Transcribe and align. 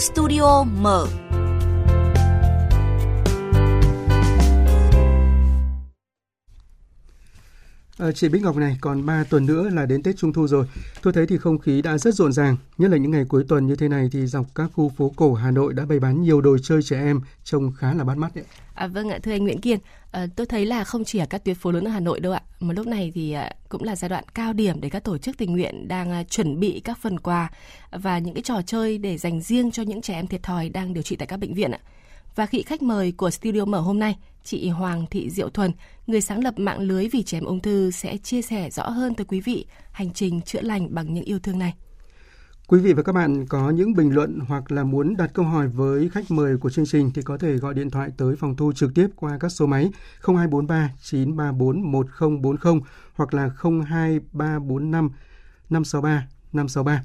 Studio 0.00 0.64
mở. 0.64 1.06
À, 8.00 8.12
chị 8.12 8.28
Bích 8.28 8.42
Ngọc 8.42 8.56
này, 8.56 8.76
còn 8.80 9.06
3 9.06 9.24
tuần 9.24 9.46
nữa 9.46 9.68
là 9.72 9.86
đến 9.86 10.02
Tết 10.02 10.16
Trung 10.16 10.32
Thu 10.32 10.46
rồi. 10.46 10.66
Tôi 11.02 11.12
thấy 11.12 11.26
thì 11.26 11.38
không 11.38 11.58
khí 11.58 11.82
đã 11.82 11.98
rất 11.98 12.14
rộn 12.14 12.32
ràng, 12.32 12.56
nhất 12.78 12.90
là 12.90 12.96
những 12.96 13.10
ngày 13.10 13.24
cuối 13.28 13.44
tuần 13.48 13.66
như 13.66 13.76
thế 13.76 13.88
này 13.88 14.08
thì 14.12 14.26
dọc 14.26 14.46
các 14.54 14.70
khu 14.74 14.88
phố 14.96 15.12
cổ 15.16 15.34
Hà 15.34 15.50
Nội 15.50 15.74
đã 15.74 15.84
bày 15.84 16.00
bán 16.00 16.22
nhiều 16.22 16.40
đồ 16.40 16.58
chơi 16.62 16.82
trẻ 16.82 16.96
em 16.96 17.20
trông 17.44 17.72
khá 17.72 17.94
là 17.94 18.04
bắt 18.04 18.18
mắt 18.18 18.34
đấy. 18.34 18.44
À, 18.74 18.86
vâng 18.86 19.08
ạ, 19.08 19.18
thưa 19.22 19.32
anh 19.32 19.44
Nguyễn 19.44 19.60
Kiên, 19.60 19.78
à, 20.10 20.26
tôi 20.36 20.46
thấy 20.46 20.66
là 20.66 20.84
không 20.84 21.04
chỉ 21.04 21.18
ở 21.18 21.26
các 21.30 21.44
tuyến 21.44 21.54
phố 21.54 21.70
lớn 21.70 21.84
ở 21.84 21.90
Hà 21.90 22.00
Nội 22.00 22.20
đâu 22.20 22.32
ạ, 22.32 22.42
mà 22.60 22.74
lúc 22.74 22.86
này 22.86 23.12
thì 23.14 23.32
à, 23.32 23.52
cũng 23.68 23.82
là 23.82 23.96
giai 23.96 24.08
đoạn 24.08 24.24
cao 24.34 24.52
điểm 24.52 24.80
để 24.80 24.90
các 24.90 25.04
tổ 25.04 25.18
chức 25.18 25.38
tình 25.38 25.52
nguyện 25.52 25.88
đang 25.88 26.10
à, 26.10 26.24
chuẩn 26.24 26.60
bị 26.60 26.80
các 26.84 26.98
phần 26.98 27.18
quà 27.18 27.50
và 27.90 28.18
những 28.18 28.34
cái 28.34 28.42
trò 28.42 28.62
chơi 28.66 28.98
để 28.98 29.18
dành 29.18 29.40
riêng 29.40 29.70
cho 29.70 29.82
những 29.82 30.02
trẻ 30.02 30.14
em 30.14 30.26
thiệt 30.26 30.42
thòi 30.42 30.68
đang 30.68 30.94
điều 30.94 31.02
trị 31.02 31.16
tại 31.16 31.26
các 31.26 31.36
bệnh 31.36 31.54
viện 31.54 31.70
ạ. 31.70 31.80
Và 32.34 32.46
khi 32.46 32.62
khách 32.62 32.82
mời 32.82 33.12
của 33.12 33.30
studio 33.30 33.64
mở 33.64 33.80
hôm 33.80 33.98
nay, 33.98 34.16
chị 34.44 34.68
Hoàng 34.68 35.06
Thị 35.10 35.30
Diệu 35.30 35.48
Thuần, 35.48 35.72
người 36.06 36.20
sáng 36.20 36.44
lập 36.44 36.54
mạng 36.58 36.80
lưới 36.80 37.08
vì 37.08 37.22
trẻ 37.22 37.38
em 37.38 37.44
ung 37.44 37.60
thư 37.60 37.90
sẽ 37.90 38.16
chia 38.16 38.42
sẻ 38.42 38.70
rõ 38.70 38.88
hơn 38.88 39.14
tới 39.14 39.24
quý 39.24 39.40
vị 39.40 39.66
hành 39.92 40.12
trình 40.12 40.40
chữa 40.40 40.60
lành 40.60 40.94
bằng 40.94 41.14
những 41.14 41.24
yêu 41.24 41.38
thương 41.38 41.58
này. 41.58 41.74
Quý 42.70 42.80
vị 42.80 42.92
và 42.92 43.02
các 43.02 43.12
bạn 43.12 43.46
có 43.46 43.70
những 43.70 43.94
bình 43.94 44.14
luận 44.14 44.38
hoặc 44.48 44.72
là 44.72 44.84
muốn 44.84 45.16
đặt 45.16 45.30
câu 45.34 45.44
hỏi 45.44 45.68
với 45.68 46.08
khách 46.08 46.30
mời 46.30 46.56
của 46.56 46.70
chương 46.70 46.86
trình 46.86 47.10
thì 47.14 47.22
có 47.22 47.38
thể 47.38 47.56
gọi 47.56 47.74
điện 47.74 47.90
thoại 47.90 48.10
tới 48.16 48.36
phòng 48.36 48.56
thu 48.56 48.72
trực 48.72 48.94
tiếp 48.94 49.06
qua 49.16 49.38
các 49.40 49.48
số 49.48 49.66
máy 49.66 49.90
0243 50.22 50.90
934 51.02 51.92
1040 51.92 52.80
hoặc 53.14 53.34
là 53.34 53.50
02345 53.86 55.10
563 55.70 56.28
563. 56.52 57.02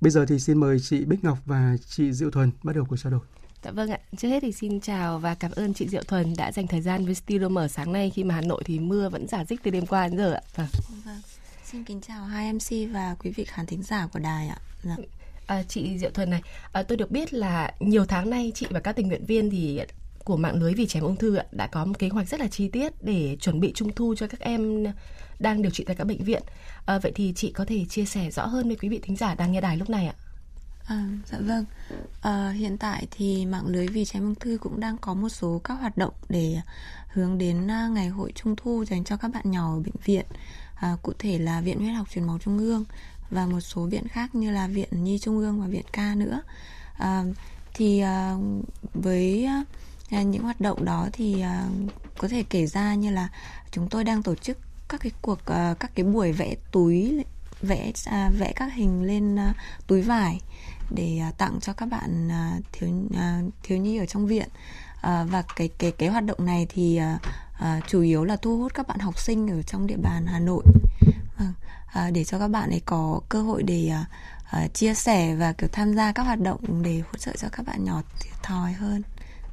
Bây 0.00 0.10
giờ 0.10 0.26
thì 0.26 0.38
xin 0.38 0.60
mời 0.60 0.80
chị 0.80 1.04
Bích 1.04 1.24
Ngọc 1.24 1.38
và 1.46 1.76
chị 1.86 2.12
Diệu 2.12 2.30
Thuần 2.30 2.50
bắt 2.62 2.76
đầu 2.76 2.84
cuộc 2.88 2.96
trao 2.96 3.12
đổi. 3.12 3.37
Dạ 3.62 3.70
vâng 3.70 3.90
ạ. 3.90 3.98
Trước 4.16 4.28
hết 4.28 4.40
thì 4.42 4.52
xin 4.52 4.80
chào 4.80 5.18
và 5.18 5.34
cảm 5.34 5.50
ơn 5.50 5.74
chị 5.74 5.88
Diệu 5.88 6.02
Thuần 6.02 6.34
đã 6.36 6.52
dành 6.52 6.66
thời 6.66 6.80
gian 6.80 7.04
với 7.04 7.14
studio 7.14 7.48
mở 7.48 7.68
sáng 7.68 7.92
nay 7.92 8.10
khi 8.10 8.24
mà 8.24 8.34
Hà 8.34 8.40
Nội 8.40 8.62
thì 8.64 8.78
mưa 8.78 9.08
vẫn 9.08 9.28
giả 9.28 9.44
dích 9.44 9.60
từ 9.62 9.70
đêm 9.70 9.86
qua 9.86 10.08
đến 10.08 10.18
giờ 10.18 10.32
ạ. 10.32 10.40
Vâng. 10.56 10.66
vâng. 11.04 11.20
Xin 11.64 11.84
kính 11.84 12.00
chào 12.00 12.24
hai 12.24 12.52
MC 12.52 12.92
và 12.92 13.16
quý 13.20 13.30
vị 13.30 13.44
khán 13.44 13.66
thính 13.66 13.82
giả 13.82 14.06
của 14.12 14.18
đài 14.18 14.48
ạ. 14.48 14.58
Dạ. 14.82 14.96
À, 15.46 15.62
chị 15.68 15.98
Diệu 15.98 16.10
Thuần 16.10 16.30
này, 16.30 16.42
à, 16.72 16.82
tôi 16.82 16.98
được 16.98 17.10
biết 17.10 17.34
là 17.34 17.74
nhiều 17.80 18.04
tháng 18.06 18.30
nay 18.30 18.52
chị 18.54 18.66
và 18.70 18.80
các 18.80 18.92
tình 18.92 19.08
nguyện 19.08 19.24
viên 19.24 19.50
thì 19.50 19.80
của 20.24 20.36
mạng 20.36 20.60
lưới 20.60 20.74
vì 20.74 20.86
trẻ 20.86 20.98
em 20.98 21.04
ung 21.04 21.16
thư 21.16 21.38
đã 21.52 21.66
có 21.66 21.84
một 21.84 21.98
kế 21.98 22.08
hoạch 22.08 22.28
rất 22.28 22.40
là 22.40 22.48
chi 22.48 22.68
tiết 22.68 22.92
để 23.04 23.36
chuẩn 23.40 23.60
bị 23.60 23.72
trung 23.74 23.94
thu 23.94 24.14
cho 24.18 24.26
các 24.26 24.40
em 24.40 24.84
đang 25.38 25.62
điều 25.62 25.70
trị 25.70 25.84
tại 25.86 25.96
các 25.96 26.04
bệnh 26.04 26.24
viện. 26.24 26.42
À, 26.86 26.98
vậy 26.98 27.12
thì 27.14 27.32
chị 27.36 27.52
có 27.52 27.64
thể 27.64 27.84
chia 27.88 28.04
sẻ 28.04 28.30
rõ 28.30 28.46
hơn 28.46 28.68
với 28.68 28.76
quý 28.76 28.88
vị 28.88 29.00
thính 29.02 29.16
giả 29.16 29.34
đang 29.34 29.52
nghe 29.52 29.60
đài 29.60 29.76
lúc 29.76 29.90
này 29.90 30.06
ạ? 30.06 30.14
À, 30.88 31.04
dạ 31.26 31.38
vâng. 31.40 31.64
À, 32.20 32.50
hiện 32.50 32.78
tại 32.78 33.06
thì 33.10 33.46
mạng 33.46 33.66
lưới 33.66 33.88
vì 33.88 34.04
trẻ 34.04 34.18
ung 34.18 34.34
thư 34.34 34.58
cũng 34.60 34.80
đang 34.80 34.98
có 34.98 35.14
một 35.14 35.28
số 35.28 35.60
các 35.64 35.74
hoạt 35.74 35.98
động 35.98 36.14
để 36.28 36.60
hướng 37.08 37.38
đến 37.38 37.70
à, 37.70 37.88
ngày 37.88 38.08
hội 38.08 38.32
trung 38.34 38.56
thu 38.56 38.84
dành 38.84 39.04
cho 39.04 39.16
các 39.16 39.28
bạn 39.34 39.50
nhỏ 39.50 39.74
ở 39.74 39.80
bệnh 39.80 39.94
viện. 40.04 40.26
À, 40.74 40.96
cụ 41.02 41.12
thể 41.18 41.38
là 41.38 41.60
Viện 41.60 41.78
Huyết 41.78 41.94
học 41.94 42.06
truyền 42.10 42.26
máu 42.26 42.38
Trung 42.38 42.58
ương 42.58 42.84
và 43.30 43.46
một 43.46 43.60
số 43.60 43.82
viện 43.82 44.08
khác 44.08 44.34
như 44.34 44.50
là 44.50 44.66
Viện 44.66 44.88
Nhi 44.90 45.18
Trung 45.18 45.38
ương 45.38 45.60
và 45.60 45.66
Viện 45.66 45.84
Ca 45.92 46.14
nữa. 46.14 46.40
À, 46.98 47.24
thì 47.74 47.98
à, 47.98 48.34
với 48.94 49.48
à, 50.10 50.22
những 50.22 50.42
hoạt 50.42 50.60
động 50.60 50.84
đó 50.84 51.08
thì 51.12 51.40
à, 51.40 51.66
có 52.18 52.28
thể 52.28 52.44
kể 52.50 52.66
ra 52.66 52.94
như 52.94 53.10
là 53.10 53.28
chúng 53.70 53.88
tôi 53.88 54.04
đang 54.04 54.22
tổ 54.22 54.34
chức 54.34 54.58
các 54.88 55.00
cái 55.00 55.12
cuộc 55.22 55.46
à, 55.46 55.74
các 55.80 55.90
cái 55.94 56.04
buổi 56.04 56.32
vẽ 56.32 56.54
túi 56.72 57.24
vẽ 57.62 57.92
à, 58.04 58.30
vẽ 58.38 58.52
các 58.56 58.74
hình 58.74 59.02
lên 59.02 59.36
à, 59.38 59.54
túi 59.86 60.02
vải 60.02 60.40
để 60.90 61.18
à, 61.18 61.32
tặng 61.38 61.58
cho 61.60 61.72
các 61.72 61.86
bạn 61.86 62.28
à, 62.30 62.58
thiếu 62.72 62.90
à, 63.14 63.40
thiếu 63.62 63.78
nhi 63.78 63.98
ở 63.98 64.06
trong 64.06 64.26
viện. 64.26 64.48
Và 65.02 65.42
cái 65.56 65.68
cái 65.78 65.92
cái 65.92 66.08
hoạt 66.08 66.24
động 66.24 66.46
này 66.46 66.66
thì 66.68 67.00
chủ 67.86 68.00
yếu 68.00 68.24
là 68.24 68.36
thu 68.36 68.58
hút 68.58 68.74
các 68.74 68.88
bạn 68.88 68.98
học 68.98 69.18
sinh 69.18 69.50
ở 69.50 69.62
trong 69.62 69.86
địa 69.86 69.96
bàn 69.96 70.26
Hà 70.26 70.38
Nội. 70.38 70.62
Để 72.12 72.24
cho 72.24 72.38
các 72.38 72.48
bạn 72.48 72.70
ấy 72.70 72.82
có 72.84 73.20
cơ 73.28 73.42
hội 73.42 73.62
để 73.62 73.92
chia 74.74 74.94
sẻ 74.94 75.34
và 75.34 75.52
kiểu 75.52 75.68
tham 75.72 75.94
gia 75.94 76.12
các 76.12 76.22
hoạt 76.22 76.40
động 76.40 76.82
để 76.82 76.98
hỗ 76.98 77.18
trợ 77.18 77.32
cho 77.38 77.48
các 77.52 77.66
bạn 77.66 77.84
nhỏ 77.84 78.02
thiệt 78.20 78.42
thòi 78.42 78.72
hơn. 78.72 79.02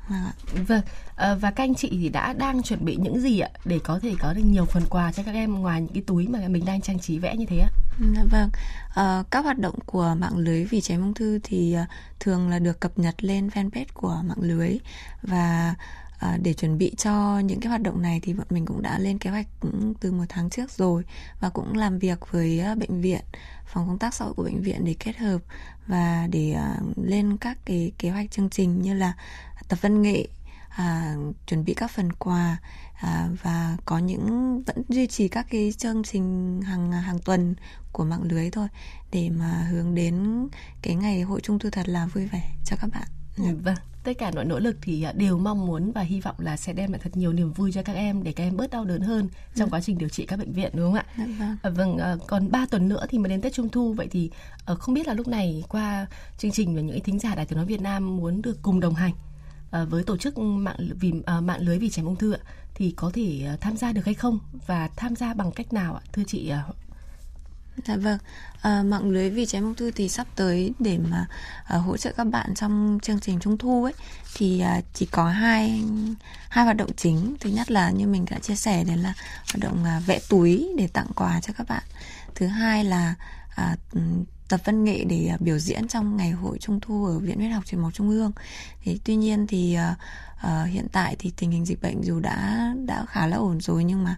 Vâng, 0.09 0.66
vâng 0.68 0.82
ờ, 1.16 1.38
và 1.42 1.52
các 1.52 1.64
anh 1.64 1.76
chị 1.76 1.90
thì 1.92 2.09
đã 2.09 2.34
đang 2.34 2.64
chuẩn 2.64 2.86
bị 2.86 2.96
những 2.96 3.22
gì 3.22 3.40
ạ? 3.40 3.50
Để 3.66 3.80
có 3.84 4.00
thể 4.00 4.16
có 4.20 4.34
được 4.34 4.44
nhiều 4.46 4.66
phần 4.66 4.84
quà 4.90 5.12
cho 5.12 5.24
các 5.24 5.32
em 5.32 5.62
ngoài 5.62 5.82
những 5.82 5.94
cái 5.94 6.04
túi 6.08 6.28
mà 6.28 6.40
mình 6.48 6.66
đang 6.66 6.82
trang 6.82 7.00
trí 7.00 7.20
vẽ 7.20 7.36
như 7.36 7.46
thế 7.46 7.59
ạ? 7.59 7.70
Dạ 8.00 8.24
vâng, 8.32 8.50
à, 8.96 9.24
các 9.32 9.44
hoạt 9.44 9.60
động 9.60 9.76
của 9.86 10.16
mạng 10.20 10.38
lưới 10.38 10.66
vì 10.66 10.82
trẻ 10.82 10.96
ung 10.96 11.14
thư 11.14 11.40
thì 11.44 11.74
ờ, 11.74 11.86
thường 12.20 12.50
là 12.50 12.60
được 12.60 12.80
cập 12.80 13.00
nhật 13.00 13.24
lên 13.24 13.48
fanpage 13.48 13.86
của 13.94 14.22
mạng 14.24 14.42
lưới. 14.42 14.78
Và 15.22 15.76
à, 16.20 16.38
để 16.44 16.54
chuẩn 16.54 16.78
bị 16.78 16.96
cho 16.98 17.40
những 17.40 17.60
cái 17.60 17.70
hoạt 17.70 17.82
động 17.82 18.02
này 18.02 18.20
thì 18.24 18.34
bọn 18.34 18.48
mình 18.50 18.66
cũng 18.66 18.82
đã 18.82 19.00
lên 19.00 19.18
kế 19.18 19.30
hoạch 19.30 19.48
cũng 19.60 19.94
từ 20.00 20.12
một 20.12 20.26
tháng 20.30 20.50
trước 20.50 20.72
rồi 20.72 21.04
và 21.40 21.50
cũng 21.50 21.74
làm 21.74 22.00
việc 22.00 22.32
với 22.32 22.62
bệnh 22.80 23.02
viện 23.02 23.22
phòng 23.66 23.88
công 23.88 24.00
tác 24.00 24.14
xã 24.14 24.26
hội 24.26 24.34
của 24.34 24.44
bệnh 24.44 24.62
viện 24.62 24.86
để 24.86 24.96
kết 25.00 25.18
hợp 25.18 25.42
và 25.88 26.28
để 26.32 26.52
à, 26.52 26.76
lên 27.04 27.38
các 27.38 27.58
cái 27.66 27.92
kế 27.98 28.10
hoạch 28.10 28.32
chương 28.32 28.50
trình 28.50 28.82
như 28.82 28.94
là 28.94 29.14
tập 29.68 29.80
văn 29.82 30.02
nghệ 30.02 30.28
à, 30.75 31.16
chuẩn 31.47 31.66
bị 31.66 31.74
các 31.74 31.91
phần 31.91 32.12
quà 32.12 32.58
à, 32.94 33.30
và 33.44 33.78
có 33.86 33.97
những 33.97 34.63
vẫn 34.63 34.84
duy 34.90 35.08
trì 35.08 35.28
các 35.28 35.47
cái 35.50 35.72
chương 35.78 36.03
trình 36.03 36.62
hàng 36.62 36.91
hàng 36.91 37.19
tuần 37.19 37.56
của 37.91 38.03
mạng 38.03 38.24
lưới 38.24 38.50
thôi 38.52 38.68
để 39.12 39.30
mà 39.30 39.68
hướng 39.72 39.96
đến 39.96 40.47
cái 40.81 40.96
ngày 40.96 41.22
hội 41.22 41.41
trung 41.41 41.59
thu 41.59 41.69
thật 41.69 41.90
là 41.90 42.06
vui 42.06 42.25
vẻ 42.25 42.52
cho 42.66 42.75
các 42.81 42.90
bạn. 42.94 43.08
Ừ, 43.38 43.44
vâng, 43.64 43.75
tất 44.03 44.12
cả 44.18 44.31
mọi 44.35 44.46
nỗ 44.46 44.59
lực 44.59 44.78
thì 44.81 45.03
à, 45.03 45.12
đều 45.12 45.38
mong 45.38 45.68
muốn 45.68 45.91
và 45.91 46.02
hy 46.02 46.22
vọng 46.22 46.35
là 46.40 46.58
sẽ 46.58 46.74
đem 46.74 46.91
lại 46.91 47.02
thật 47.03 47.18
nhiều 47.18 47.34
niềm 47.34 47.53
vui 47.53 47.72
cho 47.72 47.84
các 47.84 47.94
em 47.94 48.24
để 48.24 48.31
các 48.31 48.44
em 48.44 48.58
bớt 48.58 48.72
đau 48.72 48.85
đớn 48.85 49.02
hơn 49.02 49.30
trong 49.56 49.69
ừ. 49.69 49.74
quá 49.74 49.81
trình 49.81 49.97
điều 49.97 50.09
trị 50.09 50.25
các 50.25 50.40
bệnh 50.40 50.53
viện 50.53 50.72
đúng 50.74 50.85
không 50.85 50.94
ạ? 50.94 51.06
Dạ 51.18 51.25
vâng. 51.40 51.58
À, 51.62 51.69
vâng, 51.69 51.97
à, 51.97 52.16
còn 52.28 52.52
3 52.52 52.66
tuần 52.66 52.90
nữa 52.90 53.06
thì 53.09 53.18
mới 53.18 53.30
đến 53.30 53.41
Tết 53.41 53.53
Trung 53.53 53.69
thu 53.69 53.94
vậy 53.94 54.08
thì 54.12 54.31
không 54.66 54.96
biết 54.96 55.08
là 55.08 55.14
lúc 55.14 55.28
này 55.28 55.64
qua 55.69 56.06
chương 56.38 56.52
trình 56.52 56.75
và 56.75 56.81
những 56.81 57.03
thính 57.03 57.19
giả 57.19 57.35
Đài 57.35 57.46
Tiếng 57.46 57.58
nói 57.58 57.66
Việt 57.66 57.81
Nam 57.81 58.18
muốn 58.18 58.41
được 58.41 58.62
cùng 58.62 58.80
đồng 58.80 58.94
hành 58.94 59.14
Ờ, 59.75 59.86
với 59.86 60.03
tổ 60.03 60.18
chức 60.18 60.38
mạng 60.38 60.75
vì 61.00 61.13
ờ, 61.25 61.41
mạng 61.41 61.62
lưới 61.62 61.80
vì 61.80 61.90
trẻ 61.90 62.02
ung 62.02 62.16
thư 62.16 62.36
thì 62.75 62.94
có 62.97 63.12
thể 63.13 63.41
ờ, 63.47 63.58
tham 63.62 63.78
gia 63.78 63.91
được 63.91 64.06
hay 64.06 64.13
không 64.13 64.40
và 64.68 64.90
tham 64.96 65.16
gia 65.16 65.34
bằng 65.34 65.52
cách 65.52 65.74
nào 65.74 65.96
ạ 65.96 66.02
thưa 66.13 66.24
chị 66.28 66.52
Dạ 67.85 67.97
vâng, 67.97 68.18
à, 68.62 68.84
mạng 68.84 69.09
lưới 69.09 69.30
vì 69.30 69.46
trẻ 69.46 69.59
ung 69.59 69.75
thư 69.75 69.91
thì 69.91 70.09
sắp 70.09 70.28
tới 70.35 70.74
để 70.80 70.97
mà 70.97 71.28
à, 71.66 71.78
hỗ 71.78 71.97
trợ 71.97 72.12
các 72.18 72.24
bạn 72.24 72.56
trong 72.56 73.00
chương 73.02 73.19
trình 73.19 73.40
trung 73.40 73.58
thu 73.58 73.84
ấy 73.84 73.94
thì 74.35 74.59
à, 74.59 74.81
chỉ 74.94 75.06
có 75.06 75.30
hai 75.30 75.84
hai 76.50 76.66
hoạt 76.66 76.78
động 76.78 76.90
chính. 76.97 77.35
Thứ 77.40 77.50
nhất 77.50 77.72
là 77.72 77.91
như 77.91 78.08
mình 78.08 78.25
đã 78.31 78.40
chia 78.40 78.56
sẻ 78.56 78.84
đấy 78.84 78.97
là 78.97 79.14
hoạt 79.53 79.59
động 79.59 79.84
à, 79.84 80.02
vẽ 80.06 80.19
túi 80.30 80.74
để 80.78 80.88
tặng 80.88 81.08
quà 81.16 81.41
cho 81.41 81.53
các 81.58 81.68
bạn. 81.69 81.84
Thứ 82.35 82.47
hai 82.47 82.84
là 82.84 83.16
à, 83.56 83.75
tập 84.48 84.60
văn 84.66 84.84
nghệ 84.84 85.04
để 85.04 85.28
à, 85.28 85.38
biểu 85.40 85.60
diễn 85.60 85.88
trong 85.88 86.18
ngày 86.18 86.32
hội 86.32 86.58
trung 86.60 86.80
thu 86.80 87.06
ở 87.06 87.20
viện 87.20 87.38
huyết 87.38 87.52
học 87.52 87.66
truyền 87.66 87.82
máu 87.82 87.92
trung 87.92 88.10
ương. 88.10 88.32
Thì 88.84 89.00
tuy 89.04 89.16
nhiên 89.16 89.48
thì 89.48 89.74
à, 89.74 89.96
uh, 90.46 90.70
hiện 90.70 90.88
tại 90.92 91.16
thì 91.20 91.32
tình 91.38 91.52
hình 91.52 91.66
dịch 91.66 91.82
bệnh 91.82 92.04
dù 92.04 92.20
đã 92.20 92.72
đã 92.86 93.06
khá 93.06 93.28
là 93.28 93.38
ổn 93.38 93.62
rồi 93.62 93.84
nhưng 93.84 94.04
mà 94.04 94.16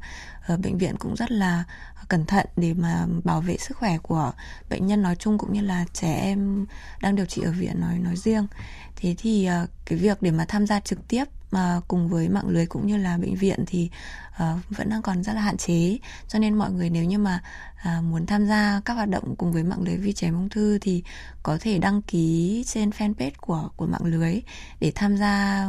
ở 0.47 0.57
bệnh 0.57 0.77
viện 0.77 0.95
cũng 0.99 1.15
rất 1.15 1.31
là 1.31 1.63
cẩn 2.07 2.25
thận 2.25 2.45
để 2.57 2.73
mà 2.73 3.05
bảo 3.23 3.41
vệ 3.41 3.57
sức 3.57 3.77
khỏe 3.77 3.97
của 3.97 4.31
bệnh 4.69 4.87
nhân 4.87 5.01
nói 5.01 5.15
chung 5.15 5.37
cũng 5.37 5.53
như 5.53 5.61
là 5.61 5.85
trẻ 5.93 6.13
em 6.13 6.65
đang 7.01 7.15
điều 7.15 7.25
trị 7.25 7.41
ở 7.41 7.51
viện 7.51 7.81
nói 7.81 7.99
nói 7.99 8.15
riêng. 8.15 8.47
Thế 8.95 9.15
thì 9.17 9.49
uh, 9.63 9.69
cái 9.85 9.99
việc 9.99 10.21
để 10.21 10.31
mà 10.31 10.45
tham 10.47 10.67
gia 10.67 10.79
trực 10.79 11.07
tiếp 11.07 11.23
mà 11.51 11.81
cùng 11.87 12.07
với 12.07 12.29
mạng 12.29 12.47
lưới 12.47 12.65
cũng 12.65 12.87
như 12.87 12.97
là 12.97 13.17
bệnh 13.17 13.35
viện 13.35 13.63
thì 13.67 13.89
uh, 14.29 14.69
vẫn 14.69 14.89
đang 14.89 15.01
còn 15.01 15.23
rất 15.23 15.33
là 15.33 15.41
hạn 15.41 15.57
chế. 15.57 15.97
Cho 16.27 16.39
nên 16.39 16.53
mọi 16.55 16.71
người 16.71 16.89
nếu 16.89 17.03
như 17.03 17.17
mà 17.17 17.41
uh, 17.81 18.03
muốn 18.03 18.25
tham 18.25 18.45
gia 18.45 18.81
các 18.85 18.93
hoạt 18.93 19.09
động 19.09 19.35
cùng 19.37 19.51
với 19.51 19.63
mạng 19.63 19.81
lưới 19.81 19.97
vi 19.97 20.13
chém 20.13 20.33
ung 20.33 20.49
thư 20.49 20.77
thì 20.81 21.03
có 21.43 21.57
thể 21.61 21.77
đăng 21.77 22.01
ký 22.01 22.63
trên 22.67 22.89
fanpage 22.89 23.31
của 23.41 23.69
của 23.75 23.85
mạng 23.85 24.05
lưới 24.05 24.41
để 24.79 24.91
tham 24.95 25.17
gia 25.17 25.65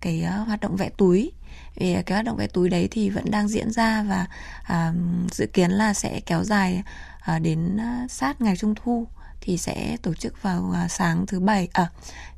cái 0.00 0.24
uh, 0.40 0.46
hoạt 0.46 0.60
động 0.60 0.76
vẽ 0.76 0.90
túi 0.96 1.32
vì 1.74 1.96
cái 2.06 2.16
hoạt 2.16 2.24
động 2.24 2.36
vẽ 2.36 2.46
túi 2.46 2.68
đấy 2.68 2.88
thì 2.90 3.10
vẫn 3.10 3.30
đang 3.30 3.48
diễn 3.48 3.70
ra 3.70 4.02
và 4.02 4.26
à, 4.62 4.92
dự 5.30 5.46
kiến 5.46 5.70
là 5.70 5.94
sẽ 5.94 6.20
kéo 6.20 6.44
dài 6.44 6.82
à, 7.20 7.38
đến 7.38 7.76
à, 7.76 8.06
sát 8.08 8.40
ngày 8.40 8.56
trung 8.56 8.74
thu 8.74 9.06
thì 9.40 9.56
sẽ 9.56 9.96
tổ 10.02 10.14
chức 10.14 10.42
vào 10.42 10.72
à, 10.74 10.88
sáng 10.88 11.26
thứ 11.26 11.40
bảy 11.40 11.68
à, 11.72 11.90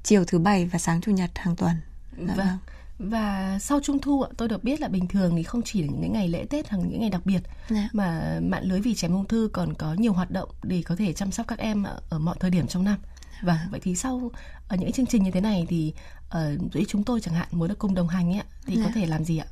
chiều 0.02 0.24
thứ 0.24 0.38
bảy 0.38 0.66
và 0.66 0.78
sáng 0.78 1.00
chủ 1.00 1.12
nhật 1.12 1.30
hàng 1.34 1.56
tuần 1.56 1.76
dạ 2.18 2.34
vâng. 2.34 2.36
vâng 2.36 2.58
và 2.98 3.58
sau 3.60 3.80
trung 3.82 3.98
thu 3.98 4.24
tôi 4.36 4.48
được 4.48 4.64
biết 4.64 4.80
là 4.80 4.88
bình 4.88 5.08
thường 5.08 5.36
thì 5.36 5.42
không 5.42 5.62
chỉ 5.62 5.82
là 5.82 5.88
những 6.00 6.12
ngày 6.12 6.28
lễ 6.28 6.44
tết 6.50 6.68
hoặc 6.68 6.78
những 6.78 7.00
ngày 7.00 7.10
đặc 7.10 7.26
biệt 7.26 7.40
dạ. 7.68 7.88
mà 7.92 8.38
mạng 8.42 8.64
lưới 8.64 8.80
vì 8.80 8.94
trẻ 8.94 9.08
ung 9.08 9.26
thư 9.26 9.50
còn 9.52 9.74
có 9.74 9.94
nhiều 9.94 10.12
hoạt 10.12 10.30
động 10.30 10.48
để 10.62 10.82
có 10.86 10.96
thể 10.96 11.12
chăm 11.12 11.32
sóc 11.32 11.46
các 11.46 11.58
em 11.58 11.84
ở 12.08 12.18
mọi 12.18 12.36
thời 12.40 12.50
điểm 12.50 12.66
trong 12.66 12.84
năm 12.84 12.98
và 13.42 13.58
vâng, 13.62 13.70
vậy 13.70 13.80
thì 13.82 13.96
sau 13.96 14.30
ở 14.68 14.76
những 14.76 14.92
chương 14.92 15.06
trình 15.06 15.22
như 15.22 15.30
thế 15.30 15.40
này 15.40 15.66
thì 15.68 15.92
ở 16.28 16.56
uh, 16.80 16.88
chúng 16.88 17.04
tôi 17.04 17.20
chẳng 17.20 17.34
hạn 17.34 17.48
muốn 17.50 17.68
được 17.68 17.78
cùng 17.78 17.94
đồng 17.94 18.08
hành 18.08 18.32
ấy 18.32 18.42
thì 18.66 18.76
dạ. 18.76 18.82
có 18.84 18.90
thể 18.94 19.06
làm 19.06 19.24
gì 19.24 19.38
ạ? 19.38 19.46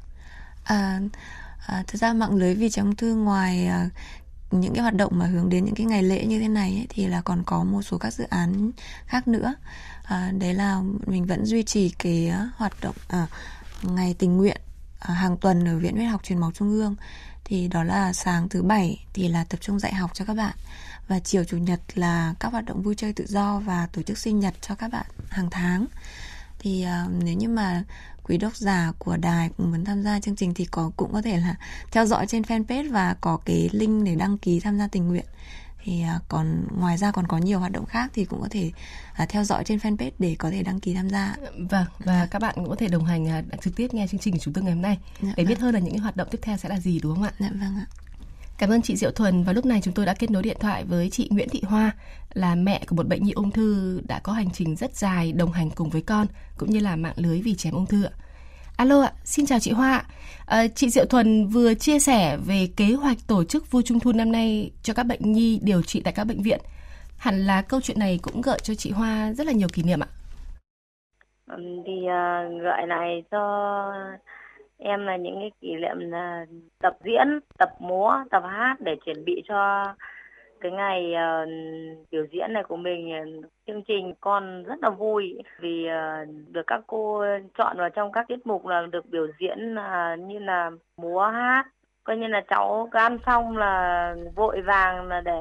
À, 0.65 1.01
à, 1.67 1.85
thực 1.87 1.99
ra 1.99 2.13
mạng 2.13 2.35
lưới 2.35 2.55
vì 2.55 2.71
ung 2.77 2.97
thư 2.97 3.15
ngoài 3.15 3.67
à, 3.67 3.89
những 4.51 4.75
cái 4.75 4.83
hoạt 4.83 4.95
động 4.95 5.13
mà 5.15 5.27
hướng 5.27 5.49
đến 5.49 5.65
những 5.65 5.75
cái 5.75 5.87
ngày 5.87 6.03
lễ 6.03 6.27
như 6.27 6.41
thế 6.41 6.49
này 6.49 6.71
ấy, 6.71 6.87
thì 6.89 7.07
là 7.07 7.21
còn 7.21 7.43
có 7.47 7.65
một 7.65 7.83
số 7.83 7.99
các 7.99 8.15
dự 8.15 8.25
án 8.31 8.71
khác 9.07 9.29
nữa 9.29 9.55
à, 10.05 10.33
đấy 10.39 10.55
là 10.55 10.81
mình 11.07 11.27
vẫn 11.27 11.45
duy 11.45 11.63
trì 11.63 11.91
cái 11.99 12.33
hoạt 12.57 12.73
động 12.81 12.95
à, 13.09 13.27
ngày 13.83 14.15
tình 14.19 14.37
nguyện 14.37 14.61
à, 14.99 15.15
hàng 15.15 15.37
tuần 15.37 15.69
ở 15.69 15.79
viện 15.79 15.97
huyết 15.97 16.09
học 16.09 16.25
truyền 16.25 16.39
máu 16.39 16.53
trung 16.55 16.71
ương 16.71 16.97
thì 17.45 17.69
đó 17.69 17.85
là 17.85 18.13
sáng 18.13 18.49
thứ 18.49 18.63
bảy 18.63 19.05
thì 19.13 19.29
là 19.29 19.45
tập 19.45 19.59
trung 19.61 19.79
dạy 19.79 19.95
học 19.95 20.11
cho 20.15 20.25
các 20.25 20.35
bạn 20.35 20.55
và 21.11 21.19
chiều 21.19 21.45
chủ 21.45 21.57
nhật 21.57 21.81
là 21.95 22.35
các 22.41 22.53
hoạt 22.53 22.65
động 22.65 22.83
vui 22.83 22.95
chơi 22.95 23.13
tự 23.13 23.27
do 23.29 23.59
và 23.59 23.89
tổ 23.93 24.03
chức 24.03 24.19
sinh 24.19 24.41
nhật 24.41 24.55
cho 24.61 24.75
các 24.75 24.89
bạn 24.89 25.07
hàng 25.29 25.51
tháng 25.51 25.87
thì 26.59 26.87
uh, 27.07 27.13
nếu 27.25 27.35
như 27.35 27.49
mà 27.49 27.85
quý 28.23 28.39
độc 28.39 28.57
giả 28.57 28.93
của 28.99 29.17
đài 29.17 29.51
cũng 29.57 29.71
muốn 29.71 29.85
tham 29.85 30.03
gia 30.03 30.21
chương 30.21 30.37
trình 30.37 30.55
thì 30.55 30.65
có 30.65 30.91
cũng 30.97 31.13
có 31.13 31.23
thể 31.23 31.37
là 31.37 31.55
theo 31.93 32.07
dõi 32.07 32.27
trên 32.27 32.43
fanpage 32.43 32.93
và 32.93 33.17
có 33.21 33.37
cái 33.45 33.69
link 33.73 34.05
để 34.05 34.15
đăng 34.15 34.39
ký 34.39 34.61
tham 34.61 34.79
gia 34.79 34.89
tình 34.89 35.09
nguyện 35.09 35.25
thì 35.85 36.05
uh, 36.17 36.23
còn 36.29 36.67
ngoài 36.79 36.97
ra 36.97 37.11
còn 37.11 37.27
có 37.27 37.39
nhiều 37.39 37.59
hoạt 37.59 37.73
động 37.73 37.87
khác 37.87 38.11
thì 38.15 38.25
cũng 38.25 38.41
có 38.41 38.49
thể 38.51 38.73
uh, 39.23 39.29
theo 39.29 39.45
dõi 39.45 39.65
trên 39.65 39.79
fanpage 39.79 40.11
để 40.19 40.37
có 40.39 40.51
thể 40.51 40.63
đăng 40.63 40.81
ký 40.81 40.95
tham 40.95 41.11
gia. 41.11 41.37
Vâng 41.71 41.87
và 41.99 42.29
các 42.31 42.43
bạn 42.43 42.55
cũng 42.55 42.69
có 42.69 42.77
thể 42.77 42.89
đồng 42.89 43.05
hành 43.05 43.25
uh, 43.39 43.63
trực 43.63 43.77
tiếp 43.77 43.95
nghe 43.95 44.07
chương 44.07 44.21
trình 44.21 44.35
của 44.35 44.41
chúng 44.43 44.55
tôi 44.55 44.65
ngày 44.65 44.73
hôm 44.73 44.83
nay 44.83 44.99
dạ, 45.23 45.33
để 45.37 45.45
vâng. 45.45 45.49
biết 45.49 45.59
hơn 45.59 45.75
là 45.75 45.81
những 45.81 45.93
cái 45.93 46.01
hoạt 46.01 46.17
động 46.17 46.29
tiếp 46.31 46.39
theo 46.43 46.57
sẽ 46.57 46.69
là 46.69 46.81
gì 46.81 47.01
đúng 47.01 47.15
không 47.15 47.25
ạ? 47.25 47.33
Dạ 47.39 47.49
vâng 47.51 47.77
ạ. 47.77 47.87
Cảm 48.61 48.71
ơn 48.71 48.83
chị 48.83 48.97
Diệu 48.97 49.11
Thuần 49.11 49.43
và 49.43 49.53
lúc 49.53 49.67
này 49.67 49.81
chúng 49.83 49.95
tôi 49.95 50.07
đã 50.07 50.15
kết 50.19 50.31
nối 50.31 50.43
điện 50.43 50.57
thoại 50.61 50.85
với 50.85 51.11
chị 51.11 51.29
Nguyễn 51.31 51.49
Thị 51.49 51.63
Hoa 51.67 51.91
là 52.33 52.55
mẹ 52.55 52.81
của 52.89 52.97
một 52.97 53.09
bệnh 53.09 53.23
nhi 53.23 53.33
ung 53.33 53.51
thư 53.51 54.01
đã 54.09 54.21
có 54.23 54.33
hành 54.33 54.51
trình 54.53 54.77
rất 54.77 54.97
dài 54.97 55.33
đồng 55.33 55.53
hành 55.53 55.71
cùng 55.71 55.91
với 55.91 56.03
con 56.03 56.27
cũng 56.59 56.71
như 56.71 56.81
là 56.81 56.97
mạng 56.97 57.15
lưới 57.17 57.41
vì 57.45 57.55
chém 57.55 57.75
ung 57.75 57.87
thư 57.87 58.05
ạ. 58.05 58.11
Alo 58.77 59.03
ạ, 59.03 59.13
xin 59.25 59.47
chào 59.47 59.59
chị 59.59 59.71
Hoa. 59.71 60.05
À, 60.47 60.67
chị 60.75 60.91
Diệu 60.91 61.05
Thuần 61.05 61.47
vừa 61.47 61.75
chia 61.75 61.99
sẻ 61.99 62.37
về 62.47 62.69
kế 62.77 62.95
hoạch 62.95 63.17
tổ 63.27 63.45
chức 63.45 63.71
vui 63.71 63.83
trung 63.83 64.01
thu 64.01 64.13
năm 64.13 64.33
nay 64.33 64.71
cho 64.83 64.95
các 64.95 65.03
bệnh 65.03 65.33
nhi 65.33 65.61
điều 65.63 65.83
trị 65.83 66.01
tại 66.05 66.13
các 66.13 66.25
bệnh 66.25 66.43
viện. 66.43 66.61
Hẳn 67.17 67.47
là 67.47 67.63
câu 67.63 67.81
chuyện 67.81 67.99
này 67.99 68.19
cũng 68.23 68.41
gợi 68.41 68.59
cho 68.63 68.75
chị 68.75 68.91
Hoa 68.91 69.33
rất 69.33 69.47
là 69.47 69.53
nhiều 69.53 69.69
kỷ 69.73 69.83
niệm 69.83 70.01
ạ. 70.01 70.09
Ừ, 71.47 71.63
thì 71.87 71.93
uh, 71.93 72.63
gợi 72.63 72.87
lại 72.87 73.23
cho 73.31 73.39
em 74.81 75.07
là 75.07 75.17
những 75.17 75.37
cái 75.41 75.51
kỷ 75.61 75.75
niệm 75.75 75.99
là 75.99 76.47
tập 76.79 76.97
diễn 77.05 77.41
tập 77.59 77.71
múa 77.79 78.17
tập 78.31 78.43
hát 78.47 78.77
để 78.81 78.97
chuẩn 79.05 79.25
bị 79.25 79.43
cho 79.49 79.85
cái 80.61 80.73
ngày 80.73 81.15
uh, 81.15 81.49
biểu 82.11 82.25
diễn 82.33 82.53
này 82.53 82.63
của 82.65 82.77
mình. 82.77 83.41
Chương 83.67 83.83
trình 83.83 84.15
con 84.21 84.63
rất 84.63 84.75
là 84.83 84.91
vui 84.91 85.39
vì 85.61 85.87
uh, 85.89 86.29
được 86.49 86.67
các 86.67 86.81
cô 86.87 87.25
chọn 87.59 87.77
vào 87.77 87.91
trong 87.91 88.13
các 88.13 88.29
tiết 88.29 88.47
mục 88.47 88.67
là 88.67 88.87
được 88.93 89.07
biểu 89.11 89.27
diễn 89.39 89.75
uh, 89.75 90.19
như 90.19 90.39
là 90.39 90.71
múa 90.97 91.23
hát. 91.23 91.65
Coi 92.05 92.17
như 92.17 92.27
là 92.27 92.41
cháu 92.49 92.89
ăn 92.93 93.19
xong 93.27 93.57
là 93.57 94.15
vội 94.35 94.61
vàng 94.61 95.09
là 95.09 95.21
để 95.21 95.41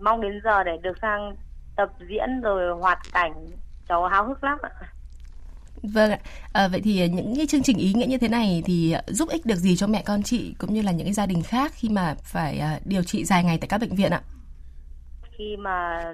mong 0.00 0.20
đến 0.20 0.40
giờ 0.44 0.64
để 0.64 0.78
được 0.82 0.98
sang 1.02 1.34
tập 1.76 1.88
diễn 2.08 2.40
rồi 2.42 2.74
hoạt 2.80 2.98
cảnh. 3.12 3.32
Cháu 3.88 4.06
háo 4.06 4.24
hức 4.24 4.44
lắm 4.44 4.58
ạ. 4.62 4.70
Vâng 5.82 6.10
ạ. 6.10 6.18
À, 6.52 6.68
vậy 6.68 6.80
thì 6.84 7.00
ờ, 7.00 7.06
những 7.06 7.36
cái 7.36 7.46
chương 7.46 7.62
trình 7.62 7.78
ý 7.78 7.92
nghĩa 7.94 8.06
như 8.06 8.18
thế 8.18 8.28
này 8.28 8.62
thì 8.64 8.92
ờ, 8.92 9.02
giúp 9.06 9.28
ích 9.28 9.46
được 9.46 9.54
gì 9.54 9.76
cho 9.76 9.86
mẹ 9.86 10.02
con 10.06 10.22
chị 10.22 10.54
cũng 10.58 10.74
như 10.74 10.82
là 10.82 10.92
những 10.92 11.06
cái 11.06 11.12
gia 11.12 11.26
đình 11.26 11.42
khác 11.42 11.72
khi 11.74 11.88
mà 11.88 12.14
phải 12.22 12.60
điều 12.84 13.02
trị 13.02 13.24
dài 13.24 13.44
ngày 13.44 13.58
tại 13.60 13.68
các 13.68 13.80
bệnh 13.80 13.94
viện 13.94 14.10
ạ? 14.10 14.20
Khi 15.38 15.56
mà 15.56 16.04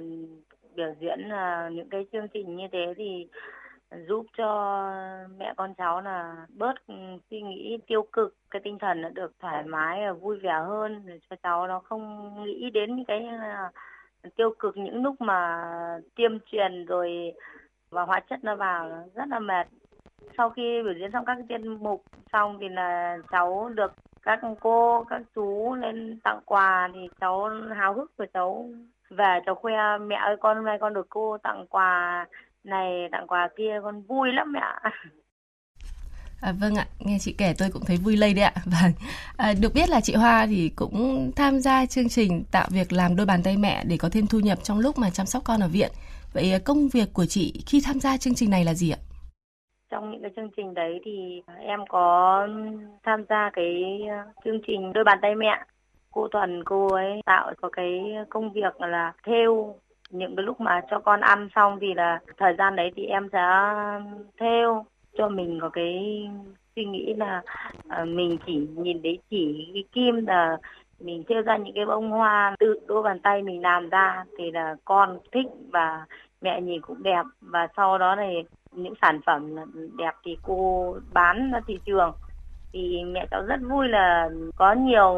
biểu 0.77 0.95
diễn 1.01 1.21
là 1.29 1.71
những 1.73 1.89
cái 1.91 2.07
chương 2.13 2.29
trình 2.35 2.57
như 2.57 2.65
thế 2.73 2.95
thì 2.97 3.27
giúp 4.09 4.27
cho 4.37 4.49
mẹ 5.39 5.55
con 5.57 5.75
cháu 5.75 6.01
là 6.01 6.47
bớt 6.49 6.87
ừ, 6.87 6.95
suy 7.31 7.43
nghĩ 7.43 7.79
tiêu 7.87 8.07
cực 8.13 8.37
cái 8.51 8.63
tinh 8.65 8.79
thần 8.81 9.03
nó 9.03 9.09
được 9.09 9.33
thoải 9.41 9.63
mái 9.63 10.01
và 10.07 10.13
vui 10.13 10.39
vẻ 10.39 10.53
hơn 10.67 11.03
để 11.07 11.19
cho 11.31 11.37
cháu 11.43 11.67
nó 11.67 11.81
không 11.81 12.35
nghĩ 12.45 12.71
đến 12.71 13.05
cái 13.09 13.27
tiêu 14.37 14.55
cực 14.59 14.77
những 14.77 15.03
lúc 15.03 15.21
mà 15.21 15.65
tiêm 16.15 16.31
truyền 16.53 16.85
rồi 16.85 17.33
và 17.95 18.03
hóa 18.03 18.21
chất 18.31 18.45
nó 18.45 18.57
vào 18.57 19.09
rất 19.15 19.29
là 19.29 19.39
mệt 19.39 19.67
sau 20.37 20.51
khi 20.51 20.83
biểu 20.85 20.95
diễn 20.95 21.11
xong 21.13 21.25
các 21.25 21.39
tiết 21.49 21.59
mục 21.59 22.03
xong 22.33 22.59
thì 22.61 22.69
là 22.69 23.17
cháu 23.31 23.69
được 23.75 23.93
các 24.23 24.41
cô 24.61 25.05
các 25.11 25.23
chú 25.35 25.75
lên 25.75 26.21
tặng 26.25 26.41
quà 26.45 26.91
thì 26.95 27.01
cháu 27.21 27.51
háo 27.77 27.95
hức 27.95 28.17
của 28.19 28.27
cháu 28.35 28.71
về 29.11 29.41
cháu 29.47 29.55
khoe 29.55 29.99
mẹ 30.07 30.17
ơi 30.17 30.37
con 30.41 30.57
hôm 30.57 30.67
nay 30.67 30.79
con 30.81 30.95
được 30.95 31.07
cô 31.09 31.39
tặng 31.39 31.67
quà 31.71 32.27
này 32.65 33.09
tặng 33.13 33.27
quà 33.27 33.49
kia 33.57 33.81
con 33.83 34.03
vui 34.03 34.33
lắm 34.33 34.53
mẹ 34.53 34.61
À, 36.45 36.53
vâng 36.53 36.75
ạ, 36.75 36.87
nghe 36.99 37.19
chị 37.21 37.35
kể 37.39 37.55
tôi 37.59 37.71
cũng 37.71 37.85
thấy 37.85 37.97
vui 37.97 38.17
lây 38.17 38.35
đấy 38.35 38.45
ạ. 38.45 38.53
Và 38.65 38.79
vâng. 38.83 38.93
à, 39.37 39.53
được 39.61 39.75
biết 39.75 39.89
là 39.89 40.01
chị 40.01 40.15
Hoa 40.15 40.47
thì 40.47 40.69
cũng 40.77 41.33
tham 41.37 41.61
gia 41.61 41.87
chương 41.87 42.09
trình 42.09 42.45
tạo 42.51 42.69
việc 42.71 42.93
làm 42.93 43.17
đôi 43.17 43.27
bàn 43.27 43.43
tay 43.43 43.57
mẹ 43.57 43.85
để 43.85 43.97
có 43.97 44.09
thêm 44.09 44.27
thu 44.27 44.41
nhập 44.41 44.59
trong 44.63 44.79
lúc 44.79 44.99
mà 44.99 45.11
chăm 45.11 45.27
sóc 45.27 45.43
con 45.45 45.61
ở 45.61 45.69
viện. 45.69 45.93
Vậy 46.35 46.53
à, 46.53 46.59
công 46.65 46.89
việc 46.93 47.09
của 47.13 47.27
chị 47.27 47.63
khi 47.67 47.81
tham 47.85 48.01
gia 48.01 48.17
chương 48.17 48.35
trình 48.35 48.51
này 48.51 48.65
là 48.65 48.75
gì 48.75 48.91
ạ? 48.91 48.99
Trong 49.91 50.11
những 50.11 50.23
cái 50.23 50.31
chương 50.37 50.51
trình 50.57 50.75
đấy 50.75 51.01
thì 51.05 51.43
em 51.61 51.81
có 51.89 52.49
tham 53.03 53.25
gia 53.29 53.51
cái 53.53 54.01
à, 54.11 54.25
chương 54.45 54.61
trình 54.67 54.93
đôi 54.93 55.05
bàn 55.05 55.19
tay 55.23 55.35
mẹ. 55.35 55.65
Cô 56.11 56.29
Thuần 56.29 56.65
cô 56.65 56.87
ấy 56.87 57.21
tạo 57.27 57.53
có 57.63 57.69
cái 57.69 58.01
công 58.31 58.53
việc 58.53 58.81
là 58.81 59.13
thêu 59.27 59.75
những 60.11 60.37
cái 60.37 60.45
lúc 60.45 60.61
mà 60.61 60.81
cho 60.91 60.99
con 60.99 61.21
ăn 61.21 61.49
xong 61.55 61.79
thì 61.81 61.95
là 61.95 62.21
thời 62.39 62.55
gian 62.59 62.77
đấy 62.77 62.91
thì 62.97 63.05
em 63.05 63.29
sẽ 63.33 63.41
thêu 64.41 64.85
cho 65.19 65.29
mình 65.29 65.59
có 65.63 65.69
cái 65.69 66.29
suy 66.77 66.85
nghĩ 66.85 67.15
là 67.17 67.43
à, 67.89 68.05
mình 68.05 68.37
chỉ 68.47 68.69
nhìn 68.77 69.03
thấy 69.03 69.19
chỉ 69.31 69.71
cái 69.75 69.85
kim 69.93 70.27
là 70.27 70.57
mình 71.01 71.25
thêu 71.29 71.43
ra 71.43 71.57
những 71.57 71.75
cái 71.75 71.87
bông 71.87 72.11
hoa 72.11 72.57
tự 72.59 72.81
đôi 72.87 73.03
bàn 73.03 73.21
tay 73.21 73.43
mình 73.43 73.63
làm 73.63 73.89
ra 73.89 74.25
thì 74.39 74.51
là 74.51 74.77
con 74.85 75.19
thích 75.33 75.47
và 75.73 76.07
mẹ 76.41 76.61
nhìn 76.61 76.81
cũng 76.81 77.03
đẹp 77.03 77.23
và 77.41 77.69
sau 77.77 77.99
đó 77.99 78.15
này 78.15 78.45
những 78.73 78.95
sản 79.03 79.21
phẩm 79.27 79.57
đẹp 79.99 80.13
thì 80.25 80.37
cô 80.43 80.97
bán 81.13 81.51
ra 81.53 81.61
thị 81.67 81.79
trường 81.87 82.13
thì 82.73 83.05
mẹ 83.05 83.27
cháu 83.31 83.43
rất 83.43 83.61
vui 83.71 83.89
là 83.89 84.29
có 84.57 84.73
nhiều 84.73 85.15